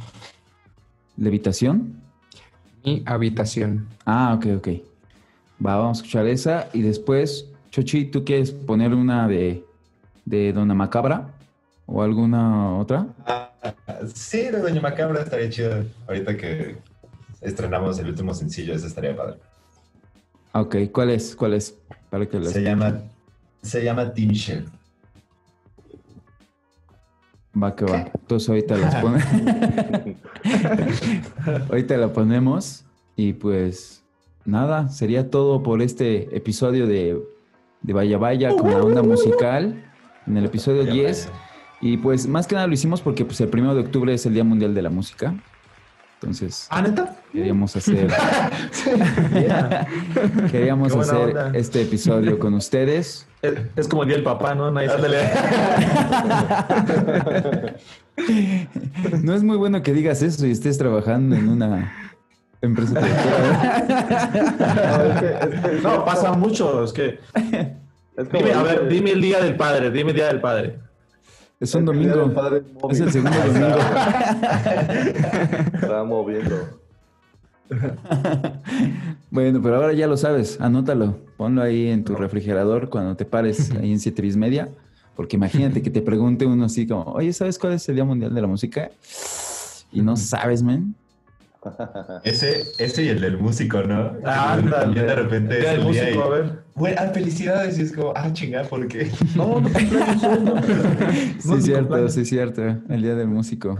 [1.16, 2.00] ¿Levitación?
[2.84, 3.86] Mi habitación.
[4.04, 4.68] Ah, ok, ok.
[5.64, 6.68] Va, vamos a escuchar esa.
[6.72, 9.64] Y después, Chochi, ¿tú quieres poner una de,
[10.24, 11.28] de Dona Macabra?
[11.86, 13.06] ¿O alguna otra?
[13.26, 13.50] Ah,
[14.14, 15.84] sí, de Doña Macabra estaría chido.
[16.08, 16.76] Ahorita que
[17.40, 19.36] estrenamos el último sencillo, eso estaría padre.
[20.52, 21.36] Ah, Ok, ¿cuál es?
[21.36, 21.76] ¿Cuál es?
[22.10, 23.02] Para que Se llama,
[23.62, 24.66] se llama Teen Shell.
[27.60, 28.10] Va que va.
[28.14, 29.26] Entonces ahorita las ponemos.
[31.70, 32.84] ahorita la ponemos.
[33.14, 34.04] Y pues
[34.44, 37.22] nada, sería todo por este episodio de,
[37.82, 39.84] de Vaya Vaya con la onda musical.
[40.26, 41.28] En el episodio 10.
[41.82, 44.34] Y pues más que nada lo hicimos porque pues el primero de octubre es el
[44.34, 45.34] Día Mundial de la Música.
[46.22, 47.16] Entonces ¿Ah, neta?
[47.32, 48.06] queríamos hacer,
[50.52, 51.50] queríamos hacer onda.
[51.52, 53.26] este episodio con ustedes.
[53.42, 54.70] Es, es como el día del papá, ¿no?
[54.70, 54.88] Nadie.
[59.22, 61.92] No es muy bueno que digas eso y estés trabajando en una
[62.60, 64.30] empresa productora.
[65.82, 66.84] No, pasa mucho.
[66.84, 67.18] Es que.
[68.32, 69.90] Dime, a ver, dime el día del padre.
[69.90, 70.78] Dime el día del padre.
[71.62, 72.34] Es un el domingo.
[72.34, 73.68] padre es el segundo domingo.
[75.74, 76.56] Estaba moviendo.
[79.30, 83.70] Bueno, pero ahora ya lo sabes, anótalo, ponlo ahí en tu refrigerador cuando te pares
[83.70, 84.68] ahí en 7 bis media,
[85.16, 88.34] porque imagínate que te pregunte uno así como, oye, ¿sabes cuál es el Día Mundial
[88.34, 88.90] de la Música?
[89.90, 90.94] Y no sabes, man.
[92.24, 94.12] Ese, ese y el del músico, ¿no?
[94.24, 94.70] Ándale.
[94.70, 96.62] También de repente Día es del el día músico, y- a ver.
[96.74, 97.78] Bueno, ah, felicidades.
[97.78, 99.10] Y es como, ah, chingada, ¿por qué?
[99.36, 99.68] No, no no.
[99.78, 103.78] Sí, No, es cierto, sí, es cierto, el Día del Músico.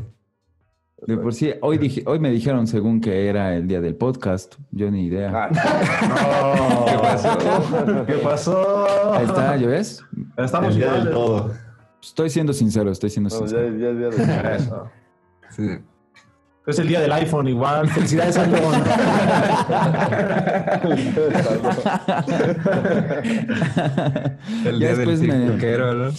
[1.05, 4.55] De por sí, hoy, dije, hoy me dijeron según que era el día del podcast,
[4.71, 5.33] yo ni idea.
[5.35, 7.39] Ah, ¿Qué pasó?
[8.07, 9.13] ¿Qué pasó?
[9.15, 10.05] Ahí está, ¿ya ves?
[10.37, 11.53] Estamos el día del todo.
[12.01, 13.79] Estoy siendo sincero, estoy siendo no, ya, sincero.
[13.79, 14.55] ya, ya, ya.
[14.55, 14.91] Eso.
[15.51, 15.69] Sí.
[16.65, 17.89] Es el día del iPhone igual.
[17.89, 18.83] Felicidades, iPhone.
[24.65, 26.11] El Ya día después del me- ¿no?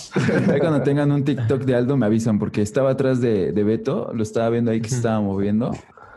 [0.60, 4.24] Cuando tengan un TikTok de Aldo me avisan porque estaba atrás de, de Beto, lo
[4.24, 5.72] estaba viendo ahí que se estaba moviendo.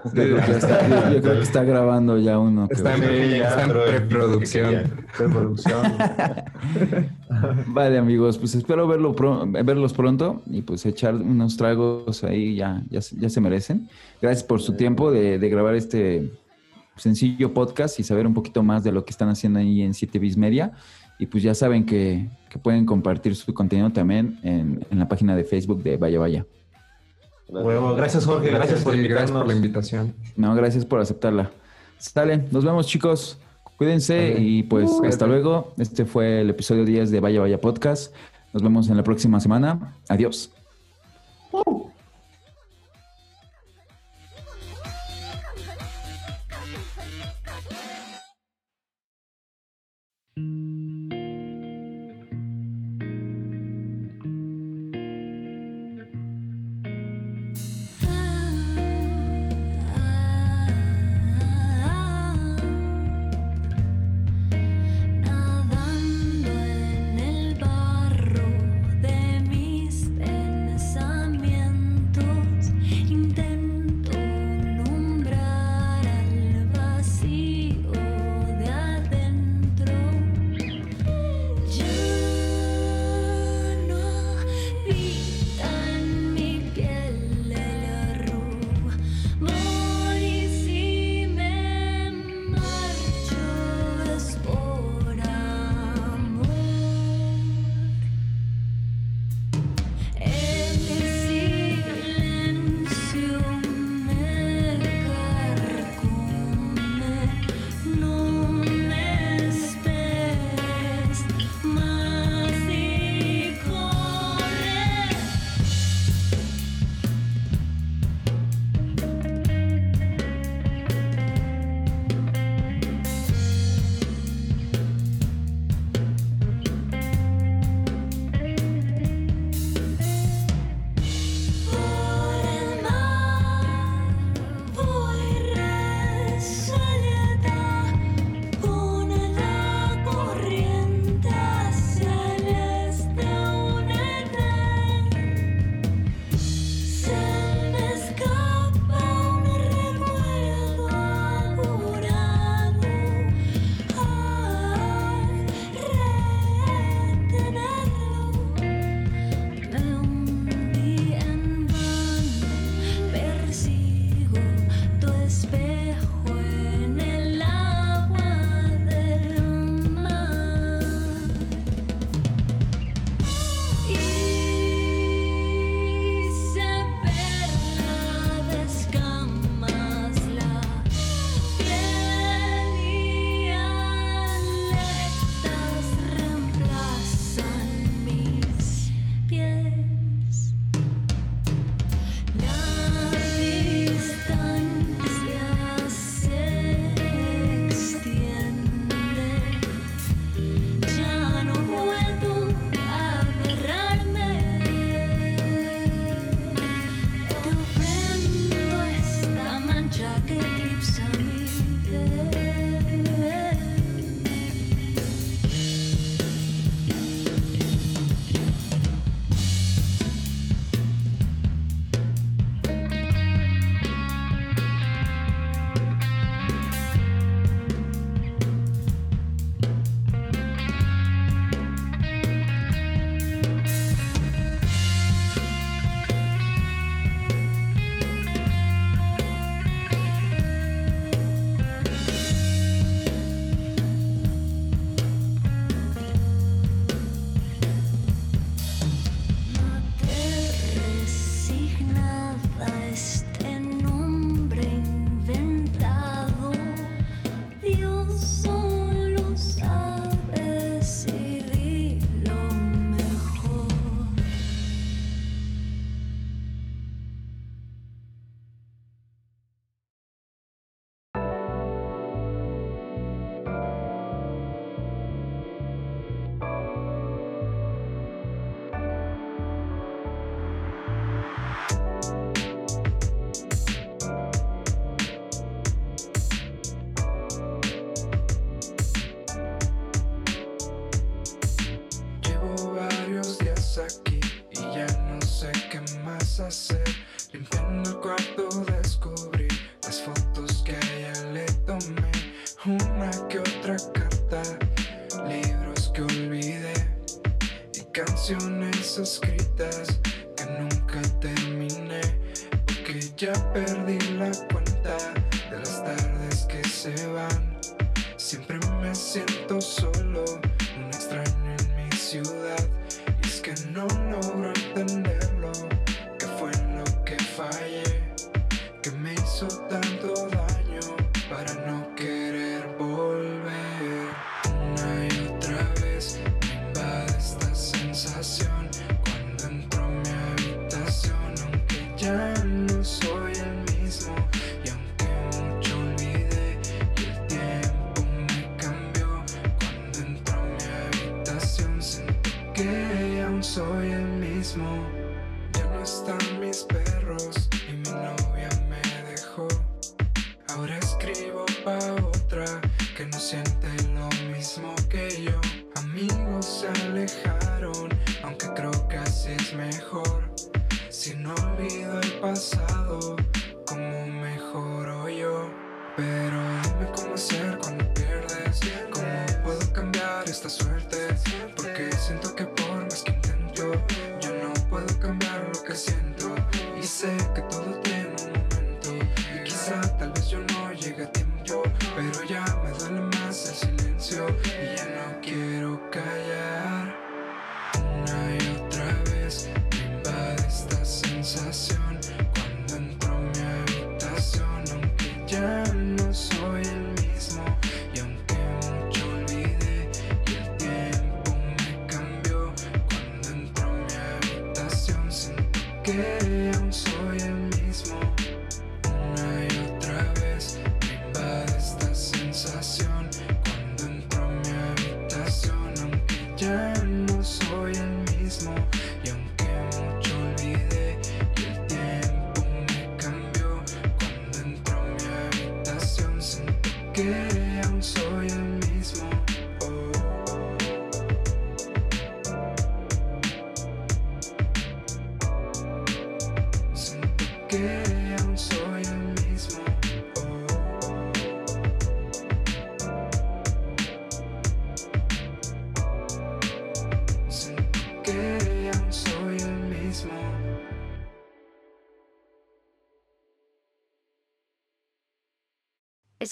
[0.04, 2.68] Yo creo que, ya está, yo- yo creo que está grabando ya uno.
[2.70, 3.06] Está en, va.
[3.48, 4.74] está en preproducción.
[5.16, 5.82] Preproducción.
[7.68, 12.82] Vale amigos, pues espero verlo pro- verlos pronto y pues echar unos tragos ahí ya,
[12.88, 13.88] ya, se- ya se merecen.
[14.22, 16.30] Gracias por su tiempo de, de grabar este
[16.96, 20.18] sencillo podcast y saber un poquito más de lo que están haciendo ahí en 7
[20.18, 20.72] Bis Media.
[21.18, 25.34] Y pues ya saben que, que pueden compartir su contenido también en, en la página
[25.34, 26.46] de Facebook de Vaya Vaya.
[27.48, 28.50] Huevo, gracias, Jorge.
[28.50, 30.14] Gracias por Sí, gracias por la invitación.
[30.36, 31.50] No, gracias por aceptarla.
[31.98, 33.38] Sale, nos vemos chicos.
[33.76, 35.74] Cuídense y pues hasta luego.
[35.78, 38.14] Este fue el episodio 10 de Vaya Vaya Podcast.
[38.52, 39.96] Nos vemos en la próxima semana.
[40.08, 40.50] Adiós.
[41.52, 41.95] Nadando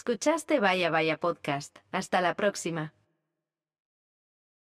[0.07, 1.79] Escuchaste Vaya Vaya Podcast.
[1.91, 2.93] Hasta la próxima.